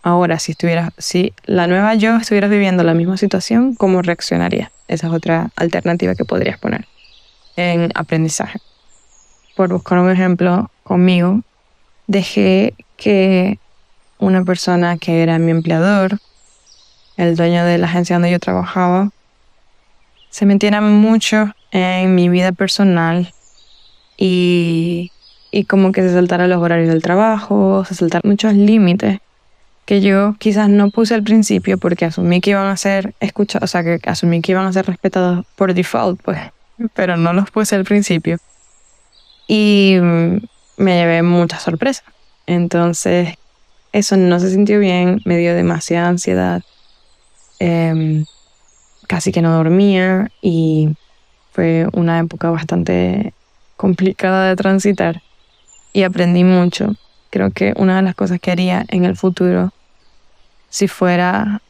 Ahora, 0.02 0.40
si 0.40 0.52
estuvieras, 0.52 0.90
si 0.98 1.34
la 1.44 1.68
nueva 1.68 1.94
yo 1.94 2.16
estuviera 2.16 2.48
viviendo 2.48 2.82
la 2.82 2.94
misma 2.94 3.16
situación, 3.16 3.76
¿cómo 3.76 4.02
reaccionaría? 4.02 4.72
Esa 4.88 5.06
es 5.06 5.12
otra 5.12 5.52
alternativa 5.54 6.16
que 6.16 6.24
podrías 6.24 6.58
poner 6.58 6.84
en 7.60 7.90
aprendizaje. 7.94 8.58
Por 9.56 9.72
buscar 9.72 9.98
un 9.98 10.10
ejemplo 10.10 10.70
conmigo, 10.82 11.42
dejé 12.06 12.74
que 12.96 13.58
una 14.18 14.44
persona 14.44 14.98
que 14.98 15.22
era 15.22 15.38
mi 15.38 15.50
empleador, 15.50 16.18
el 17.16 17.36
dueño 17.36 17.64
de 17.64 17.78
la 17.78 17.86
agencia 17.86 18.16
donde 18.16 18.30
yo 18.30 18.38
trabajaba, 18.38 19.10
se 20.30 20.46
metiera 20.46 20.80
mucho 20.80 21.52
en 21.72 22.14
mi 22.14 22.28
vida 22.28 22.52
personal 22.52 23.32
y, 24.16 25.10
y 25.50 25.64
como 25.64 25.92
que 25.92 26.02
se 26.02 26.12
saltara 26.12 26.46
los 26.46 26.58
horarios 26.62 26.88
del 26.88 27.02
trabajo, 27.02 27.84
se 27.84 27.94
saltaran 27.94 28.28
muchos 28.30 28.54
límites 28.54 29.20
que 29.90 30.00
yo 30.00 30.36
quizás 30.38 30.68
no 30.68 30.90
puse 30.90 31.14
al 31.14 31.24
principio 31.24 31.76
porque 31.76 32.04
asumí 32.04 32.40
que 32.40 32.50
iban 32.50 32.68
a 32.68 32.76
ser 32.76 33.14
escuchados, 33.18 33.68
o 33.68 33.72
sea, 33.72 33.82
que 33.82 33.98
asumí 34.08 34.40
que 34.40 34.52
iban 34.52 34.66
a 34.66 34.72
ser 34.72 34.86
respetados 34.86 35.44
por 35.56 35.74
default, 35.74 36.20
pues, 36.22 36.38
pero 36.94 37.16
no 37.16 37.32
los 37.32 37.50
puse 37.50 37.76
al 37.76 37.84
principio. 37.84 38.38
Y 39.46 39.96
me 40.00 40.96
llevé 40.96 41.22
mucha 41.22 41.58
sorpresa. 41.58 42.04
Entonces, 42.46 43.34
eso 43.92 44.16
no 44.16 44.38
se 44.40 44.50
sintió 44.50 44.78
bien, 44.78 45.20
me 45.24 45.36
dio 45.36 45.54
demasiada 45.54 46.08
ansiedad. 46.08 46.62
Eh, 47.58 48.24
casi 49.10 49.32
que 49.32 49.42
no 49.42 49.52
dormía 49.52 50.30
y 50.40 50.90
fue 51.52 51.88
una 51.92 52.20
época 52.20 52.48
bastante 52.50 53.34
complicada 53.76 54.48
de 54.48 54.54
transitar 54.54 55.20
y 55.92 56.04
aprendí 56.04 56.44
mucho. 56.44 56.94
Creo 57.30 57.50
que 57.50 57.74
una 57.76 57.96
de 57.96 58.02
las 58.02 58.14
cosas 58.14 58.38
que 58.40 58.52
haría 58.52 58.84
en 58.88 59.04
el 59.04 59.16
futuro, 59.16 59.72
si 60.68 60.86
fuera 60.86 61.60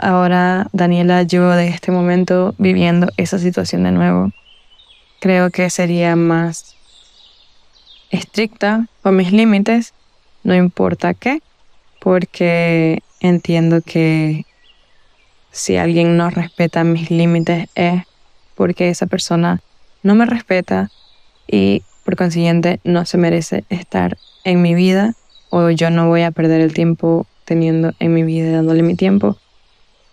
ahora 0.00 0.68
Daniela 0.72 1.22
yo 1.22 1.50
de 1.50 1.68
este 1.68 1.92
momento 1.92 2.54
viviendo 2.58 3.08
esa 3.16 3.38
situación 3.38 3.84
de 3.84 3.92
nuevo, 3.92 4.30
creo 5.20 5.50
que 5.50 5.70
sería 5.70 6.16
más 6.16 6.76
estricta 8.10 8.86
con 9.02 9.16
mis 9.16 9.32
límites, 9.32 9.94
no 10.42 10.54
importa 10.54 11.14
qué, 11.14 11.40
porque 12.00 13.02
entiendo 13.20 13.80
que 13.80 14.44
si 15.50 15.76
alguien 15.76 16.16
no 16.16 16.30
respeta 16.30 16.84
mis 16.84 17.10
límites 17.10 17.68
es 17.74 18.02
porque 18.54 18.88
esa 18.88 19.06
persona 19.06 19.60
no 20.02 20.14
me 20.14 20.26
respeta 20.26 20.90
y 21.46 21.82
por 22.04 22.16
consiguiente 22.16 22.80
no 22.84 23.06
se 23.06 23.18
merece 23.18 23.64
estar 23.68 24.18
en 24.44 24.60
mi 24.62 24.74
vida 24.74 25.14
o 25.50 25.70
yo 25.70 25.90
no 25.90 26.08
voy 26.08 26.22
a 26.22 26.30
perder 26.30 26.60
el 26.60 26.74
tiempo 26.74 27.26
teniendo 27.44 27.92
en 27.98 28.12
mi 28.12 28.22
vida 28.22 28.50
dándole 28.50 28.82
mi 28.82 28.96
tiempo 28.96 29.38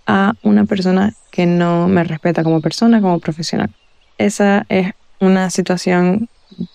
a 0.08 0.34
una 0.44 0.66
persona 0.66 1.14
que 1.32 1.46
no 1.46 1.88
me 1.88 2.04
respeta 2.04 2.44
como 2.44 2.62
persona, 2.62 3.02
como 3.02 3.20
profesional. 3.20 3.70
Esa 4.18 4.66
es 4.70 4.94
una 5.20 5.50
situación 5.50 6.28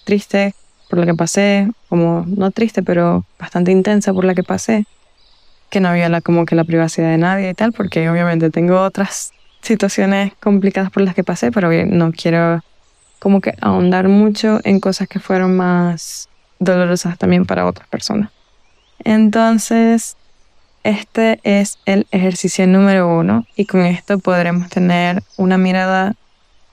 triste 0.04 0.54
por 0.88 0.98
la 0.98 1.06
que 1.06 1.14
pasé, 1.14 1.68
como 1.88 2.24
no 2.26 2.50
triste, 2.50 2.82
pero 2.82 3.24
bastante 3.38 3.72
intensa 3.72 4.12
por 4.12 4.24
la 4.24 4.34
que 4.34 4.42
pasé 4.42 4.86
que 5.70 5.80
no 5.80 5.92
viola 5.92 6.20
como 6.20 6.46
que 6.46 6.54
la 6.54 6.64
privacidad 6.64 7.10
de 7.10 7.18
nadie 7.18 7.50
y 7.50 7.54
tal, 7.54 7.72
porque 7.72 8.08
obviamente 8.08 8.50
tengo 8.50 8.80
otras 8.82 9.32
situaciones 9.62 10.32
complicadas 10.40 10.90
por 10.90 11.02
las 11.02 11.14
que 11.14 11.24
pasé, 11.24 11.50
pero 11.50 11.70
no 11.86 12.12
quiero 12.12 12.62
como 13.18 13.40
que 13.40 13.54
ahondar 13.60 14.08
mucho 14.08 14.60
en 14.64 14.78
cosas 14.78 15.08
que 15.08 15.18
fueron 15.18 15.56
más 15.56 16.28
dolorosas 16.58 17.18
también 17.18 17.46
para 17.46 17.66
otras 17.66 17.88
personas. 17.88 18.30
Entonces, 19.04 20.16
este 20.86 21.40
es 21.42 21.78
el 21.84 22.06
ejercicio 22.10 22.66
número 22.66 23.08
uno 23.08 23.44
y 23.56 23.66
con 23.66 23.80
esto 23.80 24.18
podremos 24.18 24.68
tener 24.68 25.22
una 25.36 25.58
mirada 25.58 26.14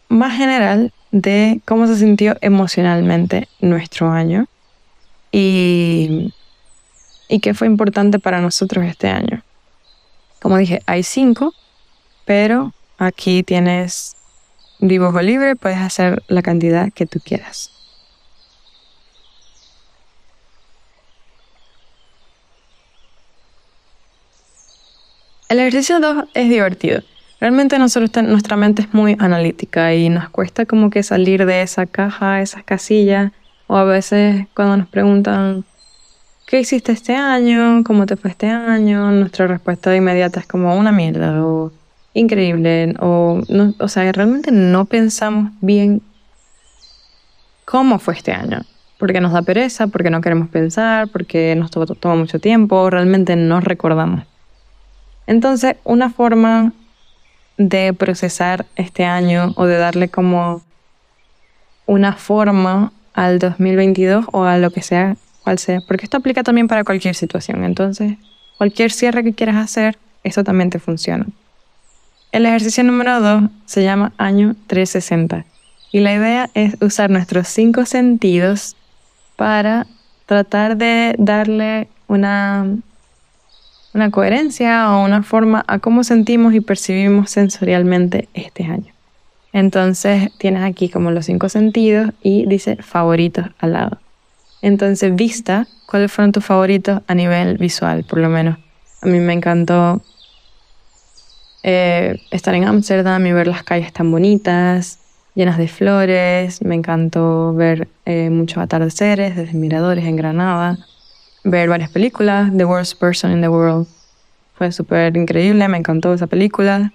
más 0.07 0.37
general 0.37 0.93
de 1.11 1.61
cómo 1.65 1.87
se 1.87 1.97
sintió 1.97 2.37
emocionalmente 2.41 3.47
nuestro 3.59 4.11
año 4.11 4.45
y 5.31 6.31
qué 7.41 7.53
fue 7.55 7.65
importante 7.65 8.19
para 8.19 8.39
nosotros 8.39 8.85
este 8.85 9.09
año. 9.09 9.43
Como 10.39 10.57
dije, 10.57 10.81
hay 10.85 11.01
cinco, 11.01 11.53
pero 12.25 12.71
aquí 12.99 13.41
tienes 13.41 14.15
dibujo 14.79 15.21
libre, 15.21 15.55
puedes 15.55 15.79
hacer 15.79 16.21
la 16.27 16.41
cantidad 16.41 16.91
que 16.93 17.05
tú 17.05 17.19
quieras. 17.19 17.71
El 25.53 25.59
ejercicio 25.59 25.99
2 25.99 26.29
es 26.33 26.49
divertido. 26.49 27.01
Realmente 27.39 27.77
nosotros 27.77 28.09
nuestra 28.23 28.57
mente 28.57 28.81
es 28.81 28.91
muy 28.91 29.15
analítica 29.19 29.93
y 29.93 30.09
nos 30.09 30.27
cuesta 30.29 30.65
como 30.65 30.89
que 30.89 31.03
salir 31.03 31.45
de 31.45 31.61
esa 31.61 31.85
caja, 31.85 32.41
esas 32.41 32.63
casillas, 32.63 33.31
o 33.67 33.77
a 33.77 33.83
veces 33.83 34.47
cuando 34.55 34.77
nos 34.77 34.87
preguntan 34.87 35.63
¿qué 36.47 36.59
hiciste 36.59 36.91
este 36.91 37.15
año? 37.15 37.83
¿Cómo 37.83 38.07
te 38.07 38.17
fue 38.17 38.31
este 38.31 38.49
año? 38.49 39.11
Nuestra 39.11 39.45
respuesta 39.45 39.95
inmediata 39.95 40.39
es 40.39 40.47
como 40.47 40.75
una 40.75 40.91
mierda 40.91 41.45
o 41.45 41.71
increíble 42.15 42.95
o, 42.99 43.43
no, 43.47 43.75
o 43.77 43.87
sea, 43.89 44.11
realmente 44.11 44.51
no 44.51 44.85
pensamos 44.85 45.51
bien 45.61 46.01
cómo 47.63 47.99
fue 47.99 48.15
este 48.15 48.31
año. 48.31 48.61
Porque 48.97 49.21
nos 49.21 49.33
da 49.33 49.43
pereza, 49.43 49.85
porque 49.85 50.09
no 50.09 50.19
queremos 50.19 50.49
pensar, 50.49 51.09
porque 51.09 51.53
nos 51.55 51.69
toma 51.69 52.15
mucho 52.15 52.39
tiempo, 52.39 52.89
realmente 52.89 53.35
no 53.35 53.59
recordamos. 53.59 54.32
Entonces, 55.27 55.75
una 55.83 56.09
forma 56.09 56.73
de 57.57 57.93
procesar 57.93 58.65
este 58.75 59.05
año 59.05 59.53
o 59.55 59.65
de 59.65 59.77
darle 59.77 60.09
como 60.09 60.61
una 61.85 62.13
forma 62.13 62.91
al 63.13 63.39
2022 63.39 64.25
o 64.31 64.43
a 64.43 64.57
lo 64.57 64.71
que 64.71 64.81
sea 64.81 65.15
cual 65.43 65.59
sea, 65.59 65.81
porque 65.87 66.05
esto 66.05 66.17
aplica 66.17 66.43
también 66.43 66.67
para 66.67 66.83
cualquier 66.83 67.15
situación. 67.15 67.63
Entonces, 67.63 68.17
cualquier 68.57 68.91
cierre 68.91 69.23
que 69.23 69.33
quieras 69.33 69.57
hacer, 69.57 69.97
esto 70.23 70.43
también 70.43 70.69
te 70.69 70.79
funciona. 70.79 71.25
El 72.31 72.45
ejercicio 72.45 72.83
número 72.83 73.19
2 73.19 73.43
se 73.65 73.83
llama 73.83 74.13
año 74.17 74.55
360 74.67 75.45
y 75.91 75.99
la 75.99 76.13
idea 76.15 76.49
es 76.55 76.81
usar 76.81 77.09
nuestros 77.11 77.47
cinco 77.47 77.85
sentidos 77.85 78.75
para 79.35 79.85
tratar 80.25 80.77
de 80.77 81.13
darle 81.19 81.89
una, 82.07 82.65
una 83.93 84.11
coherencia 84.11 84.91
o 84.91 85.03
una 85.03 85.23
forma 85.23 85.63
a 85.67 85.79
cómo 85.79 86.03
sentimos 86.03 86.53
y 86.53 86.61
percibimos 86.61 87.31
sensorialmente 87.31 88.27
este 88.33 88.65
año. 88.65 88.93
Entonces 89.53 90.31
tienes 90.37 90.63
aquí 90.63 90.89
como 90.89 91.11
los 91.11 91.27
cinco 91.27 91.47
sentidos 91.47 92.11
y 92.21 92.45
dice 92.47 92.77
favoritos 92.77 93.45
al 93.59 93.73
lado. 93.73 93.99
Entonces, 94.63 95.13
vista, 95.13 95.67
¿cuáles 95.85 96.11
fueron 96.11 96.31
tus 96.31 96.45
favoritos 96.45 97.01
a 97.05 97.13
nivel 97.13 97.57
visual, 97.57 98.05
por 98.05 98.19
lo 98.19 98.29
menos? 98.29 98.57
A 99.01 99.07
mí 99.07 99.19
me 99.19 99.33
encantó 99.33 100.01
eh, 101.61 102.17
estar 102.31 102.55
en 102.55 102.63
Ámsterdam 102.63 103.25
y 103.27 103.33
ver 103.33 103.47
las 103.47 103.63
calles 103.63 103.91
tan 103.91 104.09
bonitas, 104.09 104.99
llenas 105.35 105.57
de 105.57 105.67
flores. 105.67 106.61
Me 106.61 106.75
encantó 106.75 107.53
ver 107.53 107.89
eh, 108.05 108.29
muchos 108.29 108.59
atardeceres 108.59 109.35
desde 109.35 109.53
miradores 109.53 110.05
en 110.05 110.15
Granada. 110.15 110.77
Ver 111.43 111.69
varias 111.69 111.89
películas. 111.89 112.51
The 112.55 112.65
Worst 112.65 112.99
Person 112.99 113.31
in 113.31 113.41
the 113.41 113.49
World 113.49 113.87
fue 114.55 114.71
súper 114.71 115.15
increíble. 115.17 115.67
Me 115.67 115.77
encantó 115.77 116.13
esa 116.13 116.27
película. 116.27 116.93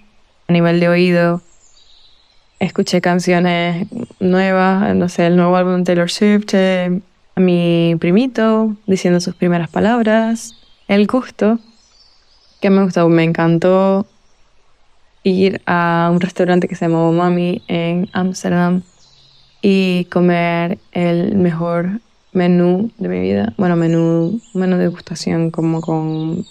A 0.49 0.53
nivel 0.53 0.81
de 0.81 0.89
oído, 0.89 1.43
escuché 2.59 3.01
canciones 3.01 3.87
nuevas. 4.21 4.95
No 4.95 5.09
sé, 5.09 5.27
el 5.27 5.37
nuevo 5.37 5.57
álbum 5.57 5.79
de 5.79 5.85
Taylor 5.85 6.11
Swift. 6.11 6.55
Eh, 6.55 7.01
a 7.39 7.41
mi 7.41 7.95
primito 8.01 8.75
diciendo 8.87 9.21
sus 9.21 9.37
primeras 9.37 9.71
palabras, 9.71 10.57
el 10.89 11.07
gusto, 11.07 11.61
que 12.61 12.69
me 12.69 12.83
gustó, 12.83 13.09
me 13.09 13.23
encantó 13.23 14.07
ir 15.23 15.63
a 15.67 16.09
un 16.11 16.21
restaurante 16.21 16.67
que 16.67 16.75
se 16.75 16.87
llamaba 16.87 17.13
Mami 17.13 17.63
en 17.69 18.09
Amsterdam 18.13 18.83
y 19.63 20.07
comer 20.07 20.79
el 20.91 21.37
mejor 21.37 22.01
menú 22.33 22.91
de 22.99 23.09
mi 23.09 23.21
vida. 23.21 23.55
Bueno, 23.57 23.77
menú, 23.77 24.41
menú 24.55 24.77
de 24.77 24.85
degustación 24.85 25.51
como 25.51 25.81
con... 25.81 26.45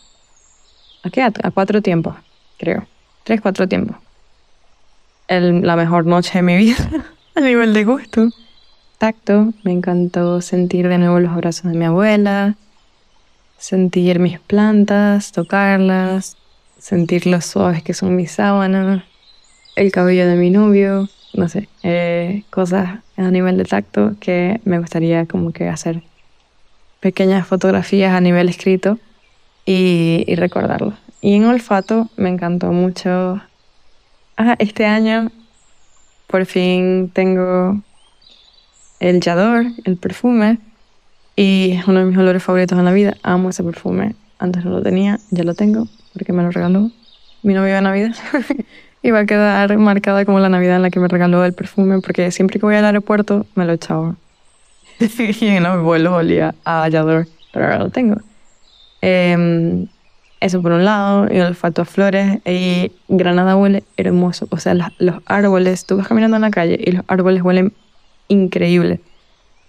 ¿A 1.03 1.09
qué? 1.09 1.21
A 1.21 1.51
cuatro 1.51 1.81
tiempos. 1.81 2.15
creo. 2.57 2.87
Tres, 3.23 3.41
cuatro 3.41 3.67
tiempos. 3.67 3.97
El, 5.27 5.65
la 5.65 5.75
mejor 5.75 6.05
noche 6.05 6.31
de 6.37 6.41
mi 6.41 6.55
vida 6.55 6.77
a 7.35 7.41
nivel 7.41 7.73
de 7.73 7.83
gusto. 7.83 8.29
Tacto, 8.97 9.53
me 9.63 9.71
encantó 9.71 10.41
sentir 10.41 10.87
de 10.87 10.97
nuevo 10.97 11.19
los 11.19 11.31
abrazos 11.31 11.71
de 11.71 11.77
mi 11.77 11.85
abuela, 11.85 12.55
sentir 13.57 14.19
mis 14.19 14.39
plantas, 14.39 15.31
tocarlas, 15.31 16.37
sentir 16.79 17.27
lo 17.27 17.41
suaves 17.41 17.83
que 17.83 17.93
son 17.93 18.15
mis 18.15 18.31
sábanas, 18.31 19.03
el 19.75 19.91
cabello 19.91 20.27
de 20.27 20.35
mi 20.35 20.49
novio, 20.49 21.09
no 21.37 21.47
sé, 21.47 21.69
eh, 21.83 22.43
cosas 22.49 22.99
a 23.15 23.31
nivel 23.31 23.57
de 23.57 23.63
tacto 23.63 24.15
que 24.19 24.59
me 24.65 24.79
gustaría 24.79 25.25
como 25.25 25.53
que 25.53 25.69
hacer 25.69 26.01
pequeñas 26.99 27.47
fotografías 27.47 28.13
a 28.13 28.21
nivel 28.21 28.49
escrito 28.49 28.99
y, 29.65 30.25
recordarlo. 30.35 30.93
Y 31.21 31.35
en 31.35 31.45
olfato 31.45 32.09
me 32.17 32.29
encantó 32.29 32.71
mucho. 32.71 33.41
Ah, 34.35 34.55
este 34.59 34.85
año 34.85 35.31
por 36.27 36.45
fin 36.45 37.09
tengo 37.13 37.81
el 38.99 39.21
Yador, 39.21 39.67
el 39.85 39.97
perfume, 39.97 40.57
y 41.35 41.71
es 41.73 41.87
uno 41.87 41.99
de 41.99 42.05
mis 42.05 42.17
olores 42.17 42.43
favoritos 42.43 42.77
en 42.77 42.85
la 42.85 42.93
vida. 42.93 43.15
Amo 43.23 43.49
ese 43.49 43.63
perfume. 43.63 44.15
Antes 44.39 44.65
no 44.65 44.71
lo 44.71 44.81
tenía, 44.81 45.19
ya 45.31 45.43
lo 45.43 45.53
tengo 45.53 45.87
porque 46.13 46.33
me 46.33 46.41
lo 46.41 46.49
regaló 46.49 46.91
mi 47.43 47.53
novio 47.53 47.75
de 47.75 47.81
Navidad. 47.81 48.15
y 49.01 49.11
va 49.11 49.19
a 49.19 49.25
quedar 49.25 49.77
marcada 49.77 50.25
como 50.25 50.39
la 50.39 50.49
Navidad 50.49 50.77
en 50.77 50.81
la 50.81 50.89
que 50.89 50.99
me 50.99 51.07
regaló 51.07 51.45
el 51.45 51.53
perfume 51.53 52.01
porque 52.01 52.31
siempre 52.31 52.59
que 52.59 52.65
voy 52.65 52.75
al 52.75 52.85
aeropuerto 52.85 53.45
me 53.55 53.65
lo 53.65 53.73
echaba. 53.73 54.15
y 54.99 55.47
en 55.47 55.65
el 55.65 55.79
vuelo 55.79 56.15
olía 56.15 56.55
a 56.65 56.83
Hallador, 56.83 57.27
pero 57.53 57.65
ahora 57.65 57.79
lo 57.79 57.89
tengo. 57.89 58.17
Em, 59.01 59.87
eso 60.39 60.61
por 60.61 60.71
un 60.71 60.85
lado, 60.85 61.27
y 61.31 61.37
el 61.37 61.47
olfato 61.47 61.81
a 61.81 61.85
flores. 61.85 62.39
Y 62.45 62.91
Granada 63.07 63.55
huele 63.55 63.83
hermoso. 63.95 64.47
O 64.49 64.57
sea, 64.57 64.73
los 64.73 65.15
árboles, 65.25 65.85
tú 65.85 65.97
vas 65.97 66.07
caminando 66.07 66.37
en 66.37 66.41
la 66.41 66.51
calle 66.51 66.79
y 66.83 66.91
los 66.91 67.03
árboles 67.07 67.43
huelen 67.43 67.73
increíble. 68.27 68.99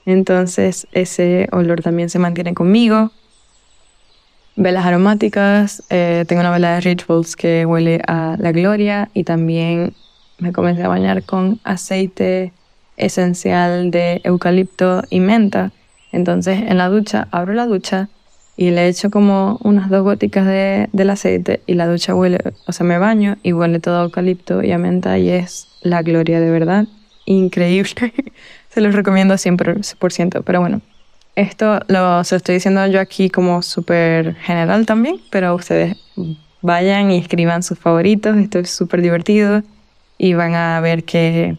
Entonces 0.06 0.86
ese 0.92 1.48
olor 1.52 1.82
también 1.82 2.08
se 2.08 2.18
mantiene 2.18 2.54
conmigo. 2.54 3.12
Velas 4.60 4.84
aromáticas, 4.86 5.84
eh, 5.88 6.24
tengo 6.26 6.40
una 6.40 6.50
vela 6.50 6.74
de 6.74 6.80
Rituals 6.80 7.36
que 7.36 7.64
huele 7.64 8.02
a 8.08 8.34
la 8.40 8.50
gloria 8.50 9.08
y 9.14 9.22
también 9.22 9.94
me 10.40 10.50
comencé 10.50 10.82
a 10.82 10.88
bañar 10.88 11.22
con 11.22 11.60
aceite 11.62 12.52
esencial 12.96 13.92
de 13.92 14.20
eucalipto 14.24 15.04
y 15.10 15.20
menta. 15.20 15.70
Entonces 16.10 16.60
en 16.66 16.76
la 16.76 16.88
ducha 16.88 17.28
abro 17.30 17.52
la 17.52 17.66
ducha 17.66 18.08
y 18.56 18.72
le 18.72 18.88
echo 18.88 19.10
como 19.10 19.60
unas 19.62 19.90
dos 19.90 20.02
góticas 20.02 20.44
de, 20.44 20.88
del 20.92 21.10
aceite 21.10 21.60
y 21.68 21.74
la 21.74 21.86
ducha 21.86 22.16
huele, 22.16 22.40
o 22.66 22.72
sea, 22.72 22.84
me 22.84 22.98
baño 22.98 23.36
y 23.44 23.52
huele 23.52 23.78
todo 23.78 24.00
a 24.00 24.02
eucalipto 24.02 24.64
y 24.64 24.72
a 24.72 24.78
menta 24.78 25.18
y 25.18 25.30
es 25.30 25.68
la 25.82 26.02
gloria 26.02 26.40
de 26.40 26.50
verdad. 26.50 26.86
Increíble. 27.26 28.12
se 28.70 28.80
los 28.80 28.92
recomiendo 28.92 29.34
100%, 29.34 30.42
pero 30.44 30.58
bueno, 30.58 30.80
esto 31.38 31.78
lo, 31.86 32.20
estoy 32.20 32.56
diciendo 32.56 32.84
yo 32.88 33.00
aquí 33.00 33.30
como 33.30 33.62
súper 33.62 34.34
general 34.36 34.86
también, 34.86 35.20
pero 35.30 35.54
ustedes 35.54 35.96
vayan 36.62 37.12
y 37.12 37.18
escriban 37.18 37.62
sus 37.62 37.78
favoritos, 37.78 38.36
esto 38.36 38.58
es 38.58 38.70
súper 38.70 39.02
divertido 39.02 39.62
y 40.18 40.34
van 40.34 40.56
a 40.56 40.80
ver 40.80 41.04
que 41.04 41.56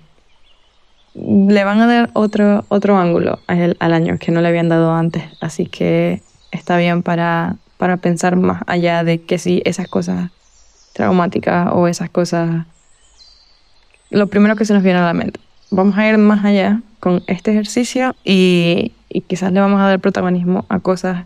le 1.15 1.63
van 1.63 1.79
a 1.79 1.87
dar 1.87 2.09
otro, 2.13 2.65
otro 2.67 2.97
ángulo 2.97 3.39
al, 3.47 3.77
al 3.79 3.93
año 3.93 4.17
que 4.19 4.33
no 4.33 4.41
le 4.41 4.49
habían 4.49 4.67
dado 4.67 4.93
antes, 4.93 5.23
así 5.39 5.65
que 5.65 6.21
está 6.51 6.75
bien 6.75 7.01
para, 7.01 7.55
para 7.77 7.95
pensar 7.95 8.35
más 8.35 8.63
allá 8.67 9.05
de 9.05 9.21
que 9.21 9.37
si 9.37 9.61
esas 9.63 9.87
cosas 9.87 10.29
traumáticas 10.91 11.69
o 11.71 11.87
esas 11.87 12.09
cosas, 12.09 12.65
lo 14.09 14.27
primero 14.27 14.57
que 14.57 14.65
se 14.65 14.73
nos 14.73 14.83
viene 14.83 14.99
a 14.99 15.05
la 15.05 15.13
mente. 15.13 15.39
Vamos 15.71 15.97
a 15.97 16.09
ir 16.09 16.17
más 16.17 16.43
allá 16.43 16.81
con 16.99 17.23
este 17.27 17.51
ejercicio 17.51 18.15
y, 18.25 18.91
quizás 19.27 19.51
le 19.51 19.59
vamos 19.59 19.81
a 19.81 19.87
dar 19.87 19.99
protagonismo 19.99 20.65
a 20.69 20.79
cosas 20.79 21.25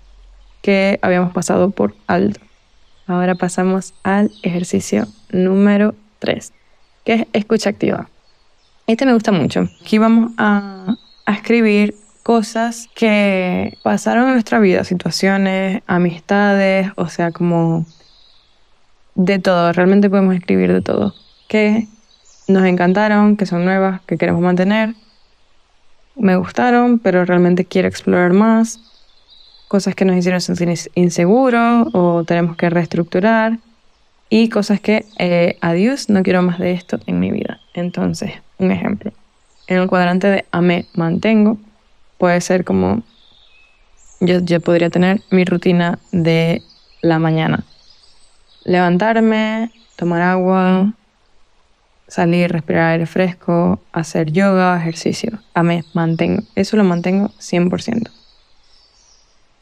que 0.62 1.00
habíamos 1.02 1.34
pasado 1.34 1.70
por 1.72 1.96
alto. 2.08 2.40
Ahora 3.06 3.36
pasamos 3.36 3.94
al 4.04 4.32
ejercicio 4.44 5.08
número 5.30 5.94
3, 6.20 6.54
que 7.04 7.14
es 7.14 7.28
escucha 7.34 7.70
activa. 7.70 8.10
Este 8.88 9.06
me 9.06 9.14
gusta 9.14 9.32
mucho. 9.32 9.68
Aquí 9.82 9.98
vamos 9.98 10.32
a, 10.38 10.96
a 11.26 11.34
escribir 11.34 11.96
cosas 12.24 12.88
que 12.96 13.78
pasaron 13.84 14.28
en 14.28 14.34
nuestra 14.34 14.60
vida, 14.60 14.86
situaciones, 14.86 15.82
amistades, 15.86 16.92
o 16.96 17.10
sea, 17.10 17.32
como 17.32 17.86
de 19.16 19.40
todo. 19.40 19.74
Realmente 19.74 20.10
podemos 20.10 20.36
escribir 20.36 20.72
de 20.72 20.82
todo. 20.82 21.14
Que 21.50 21.88
nos 22.48 22.66
encantaron, 22.66 23.36
que 23.36 23.46
son 23.46 23.66
nuevas, 23.66 24.02
que 24.02 24.18
queremos 24.18 24.42
mantener 24.42 24.96
me 26.16 26.36
gustaron, 26.36 27.00
pero 27.00 27.26
realmente 27.26 27.66
quiero 27.66 27.88
explorar 27.88 28.34
más. 28.34 28.80
Cosas 29.68 29.96
que 29.96 30.06
nos 30.06 30.16
hicieron 30.16 30.42
sentir 30.42 30.70
inseguros 30.96 31.88
o 31.94 32.24
tenemos 32.24 32.56
que 32.58 32.70
reestructurar. 32.70 33.60
Y 34.30 34.50
cosas 34.50 34.80
que, 34.80 35.06
eh, 35.20 35.58
adiós, 35.62 36.10
no 36.10 36.24
quiero 36.24 36.42
más 36.42 36.60
de 36.60 36.72
esto 36.72 37.00
en 37.06 37.20
mi 37.20 37.32
vida. 37.32 37.60
Entonces, 37.74 38.32
un 38.58 38.72
ejemplo. 38.72 39.12
En 39.68 39.78
el 39.78 39.88
cuadrante 39.88 40.28
de 40.28 40.46
amé, 40.52 40.86
mantengo, 40.94 41.58
puede 42.18 42.42
ser 42.42 42.64
como 42.64 43.04
yo, 44.20 44.40
yo 44.40 44.60
podría 44.62 44.90
tener 44.90 45.22
mi 45.30 45.46
rutina 45.46 46.00
de 46.12 46.62
la 47.02 47.20
mañana. 47.20 47.64
Levantarme, 48.64 49.72
tomar 49.96 50.22
agua, 50.22 50.94
salir, 52.14 52.52
respirar 52.52 52.92
aire 52.92 53.08
fresco, 53.08 53.82
hacer 53.92 54.32
yoga, 54.32 54.78
ejercicio. 54.78 55.40
A 55.56 55.64
mí, 55.64 55.82
mantengo. 55.94 56.44
Eso 56.54 56.78
lo 56.78 56.84
mantengo 56.84 57.30
100%. 57.40 58.12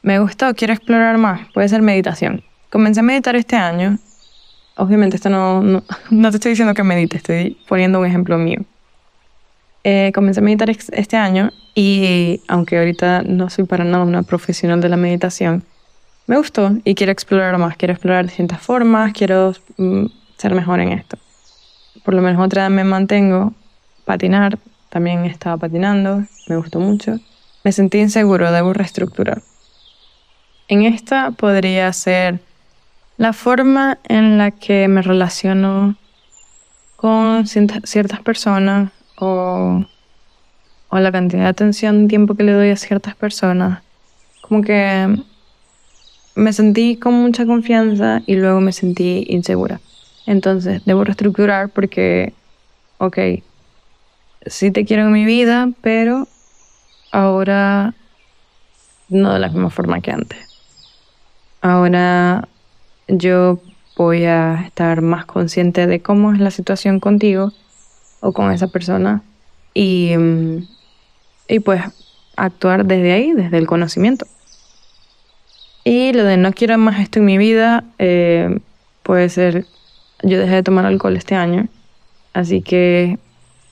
Me 0.02 0.18
gustó, 0.18 0.54
quiero 0.54 0.74
explorar 0.74 1.16
más. 1.16 1.48
Puede 1.54 1.70
ser 1.70 1.80
meditación. 1.80 2.44
Comencé 2.68 3.00
a 3.00 3.04
meditar 3.04 3.36
este 3.36 3.56
año. 3.56 3.98
Obviamente 4.76 5.16
esto 5.16 5.30
no, 5.30 5.62
no, 5.62 5.82
te 6.30 6.36
estoy 6.36 6.50
diciendo 6.50 6.74
que 6.74 6.82
medite, 6.82 7.16
estoy 7.16 7.56
poniendo 7.68 8.00
un 8.00 8.06
ejemplo 8.06 8.36
mío. 8.36 8.60
Eh, 9.84 10.12
comencé 10.14 10.40
a 10.40 10.42
meditar 10.42 10.68
este 10.68 11.16
año 11.16 11.50
y 11.74 12.42
aunque 12.48 12.78
ahorita 12.78 13.22
no 13.22 13.48
soy 13.48 13.64
para 13.64 13.82
nada 13.84 14.04
una 14.04 14.24
profesional 14.24 14.82
de 14.82 14.90
la 14.90 14.98
meditación, 14.98 15.64
me 16.26 16.36
gustó 16.36 16.72
y 16.84 16.94
quiero 16.94 17.12
explorar 17.12 17.56
más, 17.56 17.76
quiero 17.78 17.94
explorar 17.94 18.26
distintas 18.26 18.60
formas, 18.60 19.12
quiero 19.14 19.54
mm, 19.78 20.06
ser 20.36 20.54
mejor 20.54 20.80
en 20.80 20.92
esto 20.92 21.18
por 22.04 22.14
lo 22.14 22.22
menos 22.22 22.44
otra 22.44 22.68
vez 22.68 22.76
me 22.76 22.84
mantengo. 22.84 23.52
Patinar, 24.04 24.58
también 24.88 25.24
estaba 25.24 25.56
patinando, 25.56 26.24
me 26.48 26.56
gustó 26.56 26.80
mucho. 26.80 27.18
Me 27.64 27.72
sentí 27.72 27.98
inseguro, 27.98 28.50
debo 28.50 28.72
reestructurar. 28.72 29.42
En 30.68 30.82
esta 30.82 31.30
podría 31.30 31.92
ser 31.92 32.40
la 33.16 33.32
forma 33.32 33.98
en 34.08 34.38
la 34.38 34.50
que 34.50 34.88
me 34.88 35.02
relaciono 35.02 35.96
con 36.96 37.46
ciertas 37.46 38.20
personas 38.20 38.90
o, 39.18 39.84
o 40.88 40.98
la 40.98 41.12
cantidad 41.12 41.42
de 41.42 41.48
atención, 41.48 42.08
tiempo 42.08 42.34
que 42.34 42.44
le 42.44 42.52
doy 42.52 42.70
a 42.70 42.76
ciertas 42.76 43.14
personas. 43.14 43.82
Como 44.40 44.62
que 44.62 45.16
me 46.34 46.52
sentí 46.52 46.96
con 46.96 47.14
mucha 47.14 47.46
confianza 47.46 48.22
y 48.26 48.36
luego 48.36 48.60
me 48.60 48.72
sentí 48.72 49.26
insegura. 49.28 49.80
Entonces, 50.26 50.82
debo 50.84 51.04
reestructurar 51.04 51.68
porque, 51.70 52.32
ok, 52.98 53.18
sí 54.46 54.70
te 54.70 54.84
quiero 54.84 55.04
en 55.04 55.12
mi 55.12 55.24
vida, 55.24 55.70
pero 55.80 56.28
ahora 57.10 57.94
no 59.08 59.32
de 59.32 59.38
la 59.38 59.48
misma 59.48 59.70
forma 59.70 60.00
que 60.00 60.12
antes. 60.12 60.38
Ahora 61.60 62.48
yo 63.08 63.60
voy 63.96 64.24
a 64.24 64.62
estar 64.66 65.02
más 65.02 65.26
consciente 65.26 65.86
de 65.86 66.00
cómo 66.00 66.32
es 66.32 66.40
la 66.40 66.50
situación 66.50 66.98
contigo 66.98 67.52
o 68.20 68.32
con 68.32 68.52
esa 68.52 68.68
persona 68.68 69.22
y, 69.74 70.12
y 71.48 71.60
pues 71.60 71.82
actuar 72.36 72.86
desde 72.86 73.12
ahí, 73.12 73.32
desde 73.32 73.58
el 73.58 73.66
conocimiento. 73.66 74.26
Y 75.84 76.12
lo 76.12 76.24
de 76.24 76.36
no 76.36 76.52
quiero 76.52 76.78
más 76.78 77.00
esto 77.00 77.18
en 77.18 77.24
mi 77.24 77.38
vida 77.38 77.84
eh, 77.98 78.60
puede 79.02 79.28
ser 79.28 79.66
yo 80.22 80.38
dejé 80.38 80.56
de 80.56 80.62
tomar 80.62 80.86
alcohol 80.86 81.16
este 81.16 81.34
año, 81.34 81.68
así 82.32 82.62
que 82.62 83.18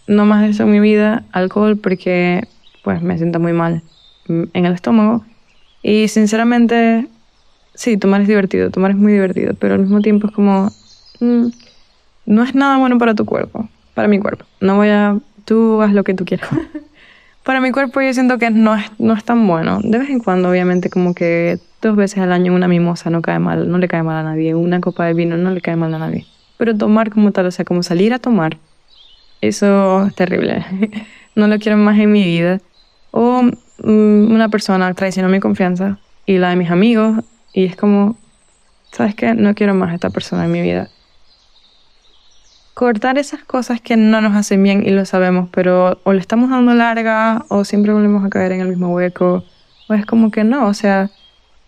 no 0.07 0.27
más 0.27 0.49
eso 0.49 0.65
en 0.65 0.73
mi 0.73 0.81
vida, 0.81 1.23
alcohol, 1.33 1.77
porque 1.77 2.47
pues 2.83 3.03
me 3.03 3.17
siento 3.17 3.39
muy 3.39 3.53
mal 3.53 3.83
en 4.27 4.67
el 4.67 4.73
estómago. 4.73 5.25
Y 5.83 6.09
sinceramente, 6.09 7.07
sí, 7.75 7.97
tomar 7.97 8.21
es 8.21 8.29
divertido, 8.29 8.71
tomar 8.71 8.91
es 8.91 8.97
muy 8.97 9.13
divertido, 9.13 9.55
pero 9.55 9.75
al 9.75 9.81
mismo 9.81 10.01
tiempo 10.01 10.27
es 10.27 10.33
como, 10.33 10.71
mm, 11.21 11.47
no 12.27 12.43
es 12.43 12.55
nada 12.55 12.79
bueno 12.79 12.99
para 12.99 13.15
tu 13.15 13.25
cuerpo, 13.25 13.69
para 13.95 14.09
mi 14.09 14.19
cuerpo. 14.19 14.45
No 14.61 14.77
voy 14.77 14.89
a, 14.89 15.19
tú 15.45 15.81
haz 15.81 15.93
lo 15.93 16.05
que 16.05 16.15
tú 16.15 16.25
quieras. 16.25 16.49
para 17.45 17.61
mi 17.61 17.71
cuerpo 17.71 18.01
yo 18.01 18.13
siento 18.13 18.39
que 18.39 18.51
no 18.51 18.75
es, 18.75 18.91
no 18.99 19.15
es 19.15 19.25
tan 19.25 19.47
bueno. 19.47 19.79
De 19.83 19.99
vez 19.99 20.11
en 20.11 20.19
cuando, 20.19 20.51
obviamente, 20.51 20.91
como 20.91 21.15
que 21.15 21.59
dos 21.81 21.97
veces 21.97 22.19
al 22.19 22.33
año 22.33 22.53
una 22.53 22.69
mimosa 22.69 23.11
no 23.11 23.23
cae 23.23 23.39
mal, 23.39 23.71
no 23.71 23.79
le 23.79 23.89
cae 23.89 24.03
mal 24.03 24.17
a 24.17 24.23
nadie. 24.23 24.55
Una 24.55 24.81
copa 24.81 25.07
de 25.07 25.15
vino 25.15 25.37
no 25.37 25.51
le 25.51 25.61
cae 25.61 25.77
mal 25.77 25.95
a 25.95 25.99
nadie 25.99 26.27
pero 26.61 26.77
tomar 26.77 27.09
como 27.09 27.33
tal, 27.33 27.47
o 27.47 27.51
sea, 27.51 27.65
como 27.65 27.83
salir 27.83 28.13
a 28.13 28.19
tomar, 28.19 28.59
eso 29.41 30.05
es 30.05 30.15
terrible. 30.15 30.63
no 31.35 31.49
lo 31.49 31.59
quiero 31.59 31.79
más 31.79 31.99
en 31.99 32.13
mi 32.13 32.23
vida. 32.23 32.61
O 33.13 33.45
mm, 33.45 34.31
una 34.31 34.51
persona 34.51 34.93
traicionó 34.93 35.31
mi 35.31 35.41
confianza 35.41 35.99
y 36.27 36.37
la 36.37 36.51
de 36.51 36.57
mis 36.57 36.71
amigos 36.71 37.25
y 37.55 37.65
es 37.65 37.77
como, 37.77 38.19
¿sabes 38.93 39.15
qué? 39.15 39.33
No 39.33 39.55
quiero 39.55 39.73
más 39.73 39.89
a 39.89 39.95
esta 39.95 40.11
persona 40.11 40.45
en 40.45 40.53
mi 40.53 40.61
vida. 40.61 40.91
Cortar 42.75 43.17
esas 43.17 43.43
cosas 43.43 43.81
que 43.81 43.97
no 43.97 44.21
nos 44.21 44.37
hacen 44.37 44.63
bien 44.63 44.87
y 44.87 44.91
lo 44.91 45.07
sabemos, 45.07 45.49
pero 45.53 45.99
o 46.05 46.13
le 46.13 46.21
estamos 46.21 46.51
dando 46.51 46.75
larga 46.75 47.47
o 47.49 47.65
siempre 47.65 47.95
volvemos 47.95 48.23
a 48.23 48.29
caer 48.29 48.53
en 48.53 48.61
el 48.61 48.69
mismo 48.69 48.89
hueco. 48.89 49.45
O 49.89 49.95
es 49.95 50.05
como 50.05 50.31
que 50.31 50.45
no, 50.45 50.67
o 50.67 50.75
sea, 50.75 51.09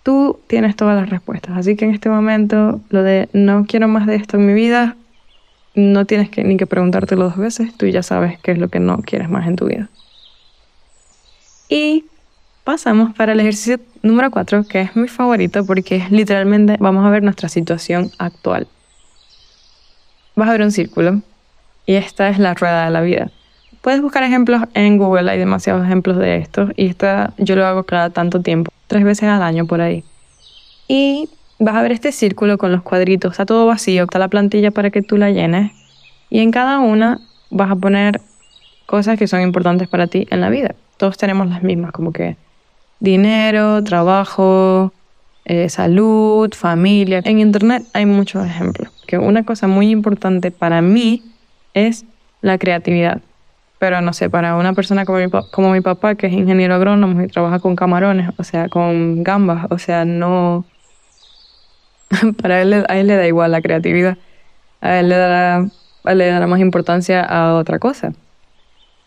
tú 0.02 0.40
tienes 0.46 0.76
todas 0.76 0.98
las 1.00 1.10
respuestas. 1.10 1.56
Así 1.56 1.76
que 1.76 1.84
en 1.84 1.92
este 1.92 2.08
momento, 2.08 2.80
lo 2.90 3.02
de 3.02 3.28
no 3.32 3.64
quiero 3.66 3.88
más 3.88 4.06
de 4.06 4.16
esto 4.16 4.36
en 4.36 4.46
mi 4.46 4.54
vida, 4.54 4.96
no 5.74 6.04
tienes 6.04 6.28
que, 6.28 6.44
ni 6.44 6.56
que 6.56 6.66
preguntártelo 6.66 7.24
dos 7.24 7.36
veces, 7.36 7.74
tú 7.76 7.86
ya 7.86 8.02
sabes 8.02 8.38
qué 8.40 8.52
es 8.52 8.58
lo 8.58 8.68
que 8.68 8.80
no 8.80 8.98
quieres 8.98 9.28
más 9.28 9.46
en 9.46 9.56
tu 9.56 9.66
vida. 9.66 9.88
Y 11.68 12.04
pasamos 12.64 13.14
para 13.14 13.32
el 13.32 13.40
ejercicio 13.40 13.80
número 14.02 14.30
4, 14.30 14.64
que 14.64 14.82
es 14.82 14.96
mi 14.96 15.08
favorito 15.08 15.64
porque 15.64 16.06
literalmente 16.10 16.76
vamos 16.78 17.06
a 17.06 17.10
ver 17.10 17.22
nuestra 17.22 17.48
situación 17.48 18.10
actual. 18.18 18.66
Vas 20.34 20.48
a 20.48 20.52
ver 20.52 20.62
un 20.62 20.72
círculo 20.72 21.22
y 21.86 21.94
esta 21.94 22.28
es 22.28 22.38
la 22.38 22.54
rueda 22.54 22.84
de 22.84 22.90
la 22.90 23.00
vida. 23.00 23.30
Puedes 23.80 24.00
buscar 24.00 24.22
ejemplos 24.22 24.62
en 24.74 24.96
Google, 24.96 25.30
hay 25.30 25.38
demasiados 25.38 25.84
ejemplos 25.84 26.18
de 26.18 26.36
esto 26.36 26.68
y 26.76 26.86
esta 26.86 27.32
yo 27.38 27.56
lo 27.56 27.66
hago 27.66 27.82
cada 27.84 28.10
tanto 28.10 28.40
tiempo, 28.40 28.70
tres 28.92 29.04
veces 29.04 29.24
al 29.24 29.42
año 29.42 29.66
por 29.66 29.80
ahí. 29.80 30.04
Y 30.86 31.30
vas 31.58 31.76
a 31.76 31.82
ver 31.82 31.92
este 31.92 32.12
círculo 32.12 32.58
con 32.58 32.72
los 32.72 32.82
cuadritos, 32.82 33.32
está 33.32 33.46
todo 33.46 33.64
vacío, 33.66 34.04
está 34.04 34.18
la 34.18 34.28
plantilla 34.28 34.70
para 34.70 34.90
que 34.90 35.00
tú 35.00 35.16
la 35.16 35.30
llenes 35.30 35.72
y 36.28 36.40
en 36.40 36.50
cada 36.50 36.78
una 36.78 37.20
vas 37.50 37.70
a 37.70 37.76
poner 37.76 38.20
cosas 38.84 39.18
que 39.18 39.26
son 39.26 39.40
importantes 39.40 39.88
para 39.88 40.08
ti 40.08 40.26
en 40.30 40.42
la 40.42 40.50
vida. 40.50 40.74
Todos 40.98 41.16
tenemos 41.16 41.48
las 41.48 41.62
mismas, 41.62 41.92
como 41.92 42.12
que 42.12 42.36
dinero, 43.00 43.82
trabajo, 43.82 44.92
eh, 45.46 45.70
salud, 45.70 46.52
familia. 46.52 47.22
En 47.24 47.38
Internet 47.38 47.84
hay 47.94 48.04
muchos 48.04 48.44
ejemplos. 48.44 48.92
Que 49.06 49.16
una 49.16 49.42
cosa 49.44 49.68
muy 49.68 49.88
importante 49.88 50.50
para 50.50 50.82
mí 50.82 51.22
es 51.72 52.04
la 52.42 52.58
creatividad. 52.58 53.22
Pero 53.82 54.00
no 54.00 54.12
sé, 54.12 54.30
para 54.30 54.54
una 54.54 54.74
persona 54.74 55.04
como 55.04 55.18
mi, 55.18 55.28
como 55.50 55.72
mi 55.72 55.80
papá, 55.80 56.14
que 56.14 56.28
es 56.28 56.32
ingeniero 56.32 56.76
agrónomo 56.76 57.20
y 57.20 57.26
trabaja 57.26 57.58
con 57.58 57.74
camarones, 57.74 58.30
o 58.36 58.44
sea, 58.44 58.68
con 58.68 59.24
gambas, 59.24 59.66
o 59.70 59.78
sea, 59.78 60.04
no... 60.04 60.64
para 62.40 62.62
él, 62.62 62.86
a 62.88 62.96
él 62.96 63.08
le 63.08 63.16
da 63.16 63.26
igual 63.26 63.50
la 63.50 63.60
creatividad. 63.60 64.18
A 64.80 65.00
él 65.00 65.08
le 65.08 65.16
dará, 65.16 65.66
le 66.04 66.26
dará 66.28 66.46
más 66.46 66.60
importancia 66.60 67.24
a 67.24 67.56
otra 67.56 67.80
cosa. 67.80 68.12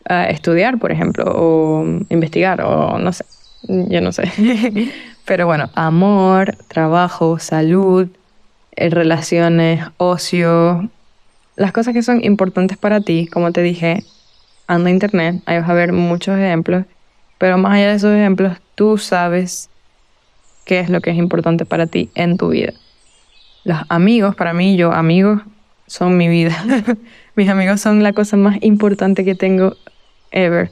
A 0.10 0.26
estudiar, 0.26 0.78
por 0.78 0.92
ejemplo, 0.92 1.24
o 1.26 1.86
investigar, 2.10 2.60
o 2.60 3.00
no 3.00 3.14
sé 3.14 3.24
yo 3.70 4.02
no 4.02 4.12
sé. 4.12 4.30
Pero 5.26 5.46
bueno, 5.46 5.70
amor, 5.74 6.54
trabajo, 6.68 7.40
salud, 7.40 8.10
eh, 8.76 8.90
relaciones, 8.90 9.86
ocio, 9.96 10.90
las 11.56 11.72
cosas 11.72 11.94
que 11.94 12.04
son 12.04 12.26
importantes 12.26 12.78
para 12.78 13.00
ti, 13.00 13.28
como 13.32 13.54
te 13.54 13.62
dije, 13.62 14.04
anda 14.68 14.90
a 14.90 14.94
internet, 14.94 15.42
ahí 15.46 15.60
vas 15.60 15.70
a 15.70 15.74
ver 15.74 15.94
muchos 15.94 16.38
ejemplos, 16.38 16.86
pero 17.38 17.58
más 17.58 17.74
allá 17.74 17.90
de 17.90 17.96
esos 17.96 18.14
ejemplos, 18.14 18.58
tú 18.76 18.98
sabes 18.98 19.70
qué 20.66 20.80
es 20.80 20.90
lo 20.90 21.02
que 21.02 21.12
es 21.12 21.18
importante 21.18 21.66
para 21.66 21.88
ti 21.88 22.10
en 22.16 22.38
tu 22.38 22.50
vida. 22.50 22.74
Los 23.64 23.80
amigos, 23.90 24.36
para 24.36 24.54
mí, 24.54 24.78
yo, 24.78 24.92
amigos, 24.92 25.42
son 25.88 26.18
mi 26.18 26.28
vida. 26.28 26.56
Mis 27.36 27.50
amigos 27.50 27.82
son 27.82 28.04
la 28.04 28.14
cosa 28.14 28.38
más 28.38 28.58
importante 28.62 29.26
que 29.26 29.36
tengo 29.36 29.76
ever. 30.32 30.72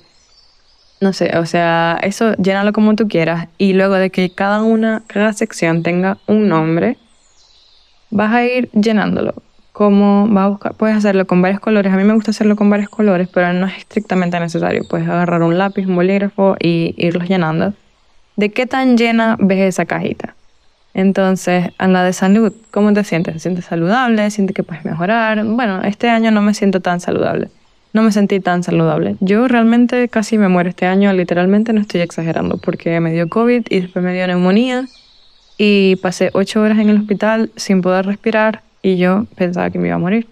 No 1.02 1.12
sé, 1.12 1.38
o 1.38 1.46
sea, 1.46 2.00
eso 2.02 2.34
llénalo 2.36 2.72
como 2.72 2.96
tú 2.96 3.08
quieras 3.08 3.50
y 3.58 3.74
luego 3.74 3.96
de 3.96 4.10
que 4.10 4.30
cada 4.30 4.64
una, 4.64 5.04
cada 5.08 5.34
sección 5.34 5.84
tenga 5.84 6.18
un 6.28 6.48
nombre, 6.48 6.98
vas 8.10 8.32
a 8.34 8.46
ir 8.46 8.70
llenándolo. 8.72 9.34
Como 9.74 10.28
vas 10.30 10.46
a 10.46 10.48
buscar, 10.48 10.74
puedes 10.76 10.96
hacerlo 10.96 11.28
con 11.28 11.42
varios 11.42 11.60
colores. 11.60 11.92
A 11.92 11.98
mí 11.98 12.04
me 12.06 12.14
gusta 12.14 12.32
hacerlo 12.32 12.56
con 12.56 12.70
varios 12.70 12.90
colores, 12.90 13.28
pero 13.28 13.52
no 13.52 13.66
es 13.66 13.78
estrictamente 13.80 14.40
necesario. 14.40 14.84
Puedes 14.88 15.10
agarrar 15.10 15.44
un 15.44 15.58
lápiz, 15.58 15.86
un 15.86 15.96
bolígrafo 15.96 16.56
y 16.60 16.94
irlos 16.98 17.28
llenando. 17.28 17.74
¿De 18.38 18.50
qué 18.52 18.66
tan 18.66 18.98
llena 18.98 19.36
ves 19.40 19.60
esa 19.60 19.86
cajita? 19.86 20.36
Entonces, 20.94 21.72
en 21.80 21.92
la 21.92 22.04
de 22.04 22.14
salud, 22.14 22.54
¿cómo 22.72 22.94
te 22.94 23.04
sientes? 23.04 23.34
¿Te 23.34 23.40
sientes 23.40 23.66
saludable? 23.66 24.30
¿Sientes 24.32 24.56
que 24.56 24.64
puedes 24.64 24.86
mejorar? 24.86 25.44
Bueno, 25.44 25.82
este 25.82 26.08
año 26.08 26.32
no 26.32 26.42
me 26.42 26.54
siento 26.54 26.80
tan 26.80 27.02
saludable 27.02 27.50
no 27.94 28.02
me 28.02 28.12
sentí 28.12 28.40
tan 28.40 28.64
saludable. 28.64 29.16
Yo 29.20 29.48
realmente 29.48 30.10
casi 30.10 30.38
me 30.38 30.50
muero 30.50 30.70
este 30.70 30.88
año, 30.88 31.14
literalmente 31.14 31.74
no 31.74 31.82
estoy 31.82 32.02
exagerando, 32.02 32.58
porque 32.58 33.00
me 33.00 33.14
dio 33.14 33.30
COVID 33.30 33.68
y 33.70 33.82
después 33.82 34.04
me 34.04 34.14
dio 34.14 34.26
neumonía 34.26 34.86
y 35.58 35.96
pasé 35.98 36.32
ocho 36.34 36.62
horas 36.62 36.80
en 36.80 36.90
el 36.90 36.98
hospital 36.98 37.52
sin 37.56 37.82
poder 37.82 38.08
respirar 38.08 38.64
y 38.84 38.98
yo 38.98 39.26
pensaba 39.36 39.72
que 39.72 39.80
me 39.80 39.88
iba 39.88 39.96
a 39.96 40.00
morir. 40.00 40.28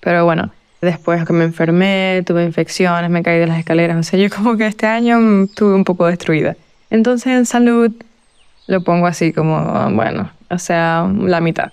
Pero 0.00 0.26
bueno, 0.26 0.50
después 0.82 1.24
que 1.24 1.32
me 1.32 1.44
enfermé, 1.44 2.22
tuve 2.26 2.44
infecciones, 2.44 3.08
me 3.08 3.22
caí 3.22 3.38
de 3.38 3.46
las 3.46 3.58
escaleras, 3.58 3.96
o 3.96 4.02
sea, 4.02 4.18
yo 4.18 4.28
como 4.28 4.58
que 4.58 4.66
este 4.66 4.86
año 4.86 5.44
estuve 5.44 5.74
un 5.74 5.84
poco 5.84 6.06
destruida. 6.06 6.56
Entonces 6.90 7.28
en 7.28 7.46
salud 7.46 7.92
lo 8.66 8.82
pongo 8.82 9.06
así 9.06 9.32
como, 9.32 9.90
bueno, 9.92 10.30
o 10.50 10.58
sea, 10.58 11.08
la 11.18 11.40
mitad. 11.40 11.72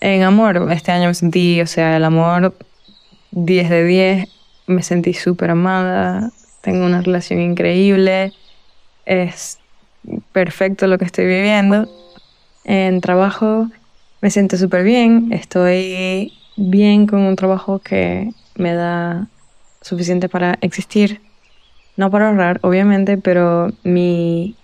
En 0.00 0.22
amor, 0.22 0.70
este 0.72 0.92
año 0.92 1.08
me 1.08 1.14
sentí, 1.14 1.60
o 1.62 1.66
sea, 1.66 1.96
el 1.96 2.04
amor 2.04 2.54
10 3.30 3.70
de 3.70 3.84
10, 3.84 4.28
me 4.66 4.82
sentí 4.82 5.14
súper 5.14 5.50
amada, 5.50 6.30
tengo 6.60 6.84
una 6.84 7.02
relación 7.02 7.40
increíble, 7.40 8.32
es 9.06 9.58
perfecto 10.32 10.86
lo 10.86 10.98
que 10.98 11.04
estoy 11.04 11.26
viviendo. 11.26 11.88
En 12.64 13.00
trabajo 13.00 13.68
me 14.24 14.30
siento 14.30 14.56
súper 14.56 14.84
bien, 14.84 15.28
estoy 15.32 16.32
bien 16.56 17.06
con 17.06 17.20
un 17.20 17.36
trabajo 17.36 17.80
que 17.80 18.30
me 18.54 18.72
da 18.72 19.28
suficiente 19.82 20.30
para 20.30 20.56
existir, 20.62 21.20
no 21.98 22.10
para 22.10 22.30
ahorrar, 22.30 22.58
obviamente, 22.62 23.18
pero 23.18 23.68
mi 23.82 24.54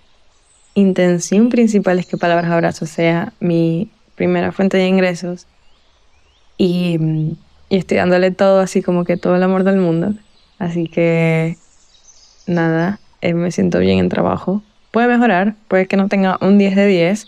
intención 0.73 1.49
principal 1.49 1.99
es 1.99 2.07
que 2.07 2.17
Palabras 2.17 2.49
Abrazos 2.49 2.89
sea 2.89 3.33
mi 3.39 3.91
primera 4.15 4.51
fuente 4.51 4.77
de 4.77 4.87
ingresos 4.87 5.45
y 6.57 6.97
y 7.69 7.77
estoy 7.77 7.97
dándole 7.97 8.31
todo 8.31 8.61
así 8.61 8.81
como 8.81 9.05
que 9.05 9.15
todo 9.15 9.35
el 9.35 9.43
amor 9.43 9.63
del 9.63 9.77
mundo. 9.77 10.15
Así 10.57 10.87
que 10.87 11.55
nada, 12.47 12.99
eh, 13.21 13.35
me 13.35 13.51
siento 13.51 13.77
bien 13.77 13.99
en 13.99 14.09
trabajo. 14.09 14.63
Puede 14.89 15.07
mejorar, 15.07 15.53
puede 15.67 15.85
que 15.85 15.97
no 15.97 16.07
tenga 16.07 16.39
un 16.41 16.57
10 16.57 16.75
de 16.75 16.87
10 16.87 17.27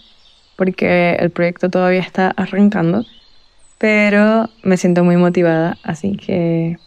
porque 0.56 1.16
el 1.16 1.30
proyecto 1.30 1.70
todavía 1.70 2.02
está 2.02 2.30
arrancando, 2.36 3.06
pero 3.78 4.50
me 4.64 4.78
siento 4.78 5.04
muy 5.04 5.18
motivada, 5.18 5.78
así 5.84 6.16
que 6.16 6.78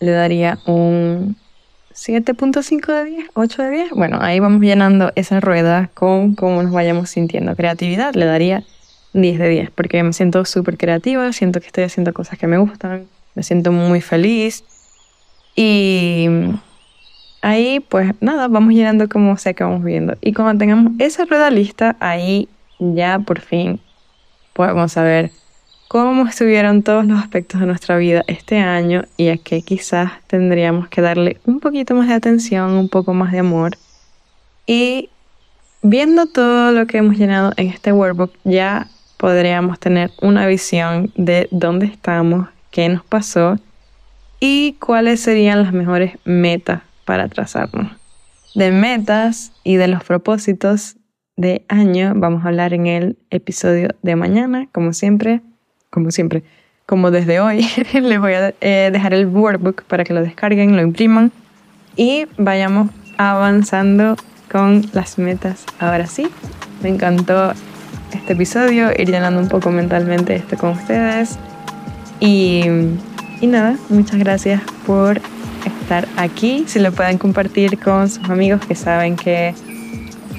le 0.00 0.10
daría 0.10 0.58
un 0.66 1.36
7.5 1.94 2.92
de 2.92 3.04
10, 3.04 3.30
8 3.34 3.62
de 3.62 3.70
10. 3.70 3.90
Bueno, 3.92 4.18
ahí 4.20 4.38
vamos 4.38 4.60
llenando 4.60 5.12
esa 5.14 5.40
rueda 5.40 5.90
con 5.94 6.34
cómo 6.34 6.62
nos 6.62 6.72
vayamos 6.72 7.10
sintiendo. 7.10 7.56
Creatividad 7.56 8.14
le 8.14 8.26
daría 8.26 8.64
10 9.14 9.38
de 9.38 9.48
10, 9.48 9.70
porque 9.70 10.02
me 10.02 10.12
siento 10.12 10.44
súper 10.44 10.76
creativa, 10.76 11.32
siento 11.32 11.60
que 11.60 11.66
estoy 11.66 11.84
haciendo 11.84 12.12
cosas 12.12 12.38
que 12.38 12.46
me 12.46 12.58
gustan, 12.58 13.06
me 13.34 13.42
siento 13.42 13.72
muy 13.72 14.00
feliz. 14.02 14.62
Y 15.54 16.28
ahí, 17.40 17.80
pues 17.80 18.12
nada, 18.20 18.48
vamos 18.48 18.74
llenando 18.74 19.08
como 19.08 19.36
sea 19.38 19.54
que 19.54 19.64
vamos 19.64 19.82
viendo. 19.82 20.16
Y 20.20 20.34
cuando 20.34 20.58
tengamos 20.58 20.92
esa 20.98 21.24
rueda 21.24 21.50
lista, 21.50 21.96
ahí 22.00 22.48
ya 22.78 23.18
por 23.18 23.40
fin 23.40 23.80
podemos 24.52 24.92
saber 24.92 25.30
cómo 25.88 26.26
estuvieron 26.26 26.82
todos 26.82 27.04
los 27.06 27.20
aspectos 27.20 27.60
de 27.60 27.66
nuestra 27.66 27.96
vida 27.96 28.24
este 28.26 28.58
año 28.58 29.04
y 29.16 29.28
a 29.28 29.36
qué 29.36 29.62
quizás 29.62 30.12
tendríamos 30.26 30.88
que 30.88 31.00
darle 31.00 31.38
un 31.44 31.60
poquito 31.60 31.94
más 31.94 32.08
de 32.08 32.14
atención, 32.14 32.72
un 32.72 32.88
poco 32.88 33.14
más 33.14 33.32
de 33.32 33.40
amor. 33.40 33.76
Y 34.66 35.10
viendo 35.82 36.26
todo 36.26 36.72
lo 36.72 36.86
que 36.86 36.98
hemos 36.98 37.16
llenado 37.16 37.52
en 37.56 37.68
este 37.68 37.92
workbook, 37.92 38.32
ya 38.44 38.88
podríamos 39.16 39.78
tener 39.78 40.10
una 40.20 40.46
visión 40.46 41.12
de 41.16 41.48
dónde 41.50 41.86
estamos, 41.86 42.48
qué 42.70 42.88
nos 42.88 43.04
pasó 43.04 43.58
y 44.40 44.74
cuáles 44.80 45.20
serían 45.20 45.62
las 45.62 45.72
mejores 45.72 46.18
metas 46.24 46.82
para 47.04 47.28
trazarnos. 47.28 47.92
De 48.54 48.70
metas 48.70 49.52
y 49.64 49.76
de 49.76 49.88
los 49.88 50.02
propósitos 50.02 50.96
de 51.36 51.64
año 51.68 52.12
vamos 52.16 52.44
a 52.44 52.48
hablar 52.48 52.72
en 52.72 52.86
el 52.86 53.16
episodio 53.30 53.90
de 54.02 54.16
mañana, 54.16 54.68
como 54.72 54.92
siempre, 54.92 55.42
como 55.90 56.10
siempre, 56.10 56.42
como 56.86 57.10
desde 57.10 57.40
hoy. 57.40 57.66
Les 57.92 58.18
voy 58.18 58.32
a 58.32 58.54
eh, 58.60 58.90
dejar 58.92 59.12
el 59.12 59.26
workbook 59.26 59.84
para 59.84 60.04
que 60.04 60.14
lo 60.14 60.22
descarguen, 60.22 60.76
lo 60.76 60.82
impriman 60.82 61.30
y 61.94 62.26
vayamos 62.38 62.90
avanzando 63.18 64.16
con 64.50 64.84
las 64.92 65.18
metas. 65.18 65.64
Ahora 65.78 66.06
sí, 66.06 66.28
me 66.82 66.88
encantó 66.88 67.52
este 68.12 68.32
episodio, 68.32 68.90
ir 68.96 69.10
llenando 69.10 69.40
un 69.40 69.48
poco 69.48 69.70
mentalmente 69.70 70.36
esto 70.36 70.56
con 70.56 70.70
ustedes. 70.70 71.38
Y, 72.18 72.62
y 73.42 73.46
nada, 73.46 73.76
muchas 73.90 74.18
gracias 74.18 74.62
por 74.86 75.20
estar 75.66 76.08
aquí. 76.16 76.64
Si 76.66 76.78
lo 76.78 76.92
pueden 76.92 77.18
compartir 77.18 77.78
con 77.78 78.08
sus 78.08 78.24
amigos 78.30 78.64
que 78.66 78.74
saben 78.74 79.16
que, 79.16 79.54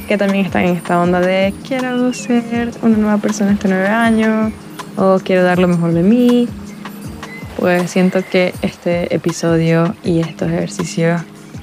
que 0.08 0.18
también 0.18 0.46
están 0.46 0.64
en 0.64 0.78
esta 0.78 1.02
onda 1.02 1.20
de 1.20 1.54
quiero 1.68 2.14
ser 2.14 2.72
una 2.82 2.98
nueva 2.98 3.18
persona 3.18 3.52
este 3.52 3.68
nueve 3.68 3.88
año 3.88 4.52
o 4.96 5.20
quiero 5.24 5.44
dar 5.44 5.60
lo 5.60 5.68
mejor 5.68 5.94
de 5.94 6.04
mí. 6.04 6.48
Pues 7.60 7.92
siento 7.92 8.20
que 8.30 8.54
este 8.62 9.14
episodio 9.14 9.96
y 10.04 10.20
estos 10.20 10.50
ejercicios 10.50 11.22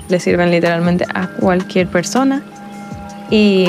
le 0.08 0.20
sirven 0.20 0.50
literalmente 0.50 1.06
a 1.14 1.28
cualquier 1.28 1.88
persona. 1.88 2.42
Y 3.30 3.68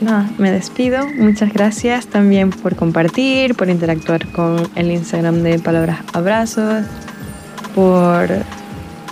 nada, 0.00 0.30
me 0.38 0.50
despido. 0.50 1.06
Muchas 1.18 1.52
gracias 1.52 2.06
también 2.06 2.50
por 2.50 2.76
compartir, 2.76 3.54
por 3.54 3.68
interactuar 3.68 4.26
con 4.32 4.68
el 4.76 4.90
Instagram 4.90 5.42
de 5.42 5.58
Palabras 5.58 5.98
Abrazos, 6.12 6.84
por 7.74 8.28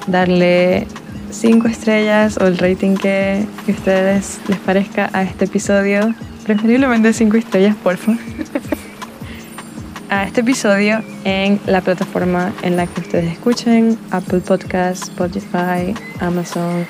darle 0.07 0.87
cinco 1.35 1.68
estrellas 1.68 2.38
o 2.40 2.47
el 2.47 2.57
rating 2.59 2.94
que, 2.97 3.44
ustedes 3.68 4.40
les 4.49 4.59
parezca 4.59 5.11
a 5.12 5.23
este 5.23 5.47
episodio. 5.47 6.14
Preferiblemente 6.44 7.12
cinco 7.12 7.37
estrellas, 7.37 7.77
por 7.77 7.97
favor. 7.97 8.20
a 10.11 10.25
este 10.25 10.42
episodio 10.42 11.03
en 11.25 11.59
la 11.66 11.81
plataforma 11.81 12.53
en 12.62 12.77
la 12.77 12.87
que 12.87 13.01
ustedes 13.01 13.33
escuchen, 13.33 13.99
Apple 14.11 14.40
Podcasts, 14.40 15.09
Spotify, 15.09 15.94
Amazon 16.20 16.87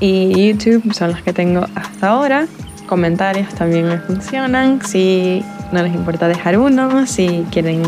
y 0.00 0.48
YouTube 0.48 0.92
son 0.92 1.10
las 1.12 1.22
que 1.22 1.32
tengo 1.32 1.66
hasta 1.74 2.08
ahora. 2.08 2.46
Comentarios 2.86 3.52
también 3.54 3.88
me 3.88 3.98
funcionan. 3.98 4.80
Si 4.84 5.44
no 5.72 5.82
les 5.82 5.94
importa 5.94 6.28
dejar 6.28 6.58
uno, 6.58 7.06
si 7.06 7.44
quieren 7.50 7.82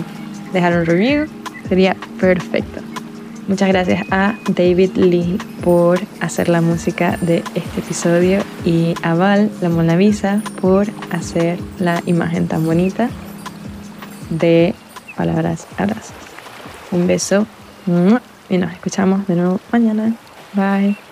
dejar 0.53 0.77
un 0.77 0.87
review, 0.87 1.27
sería 1.69 1.95
perfecto. 2.19 2.88
Muchas 3.49 3.69
gracias 3.69 4.07
a 4.11 4.37
David 4.47 4.91
Lee 4.97 5.39
por 5.65 5.99
hacer 6.21 6.51
la 6.51 6.61
música 6.61 7.17
de 7.23 7.39
este 7.55 7.81
episodio 7.81 8.43
y 8.63 8.95
a 9.03 9.15
Val, 9.15 9.51
la 9.63 9.71
Monavisa, 9.71 10.43
por 10.61 10.87
hacer 11.11 11.59
la 11.79 12.03
imagen 12.05 12.47
tan 12.47 12.67
bonita 12.67 13.09
de 14.29 14.75
palabras 15.17 15.67
abrazos. 15.79 16.15
Un 16.91 17.07
beso 17.07 17.47
y 18.51 18.59
nos 18.59 18.71
escuchamos 18.71 19.27
de 19.27 19.37
nuevo 19.37 19.61
mañana. 19.73 20.15
Bye. 20.53 21.08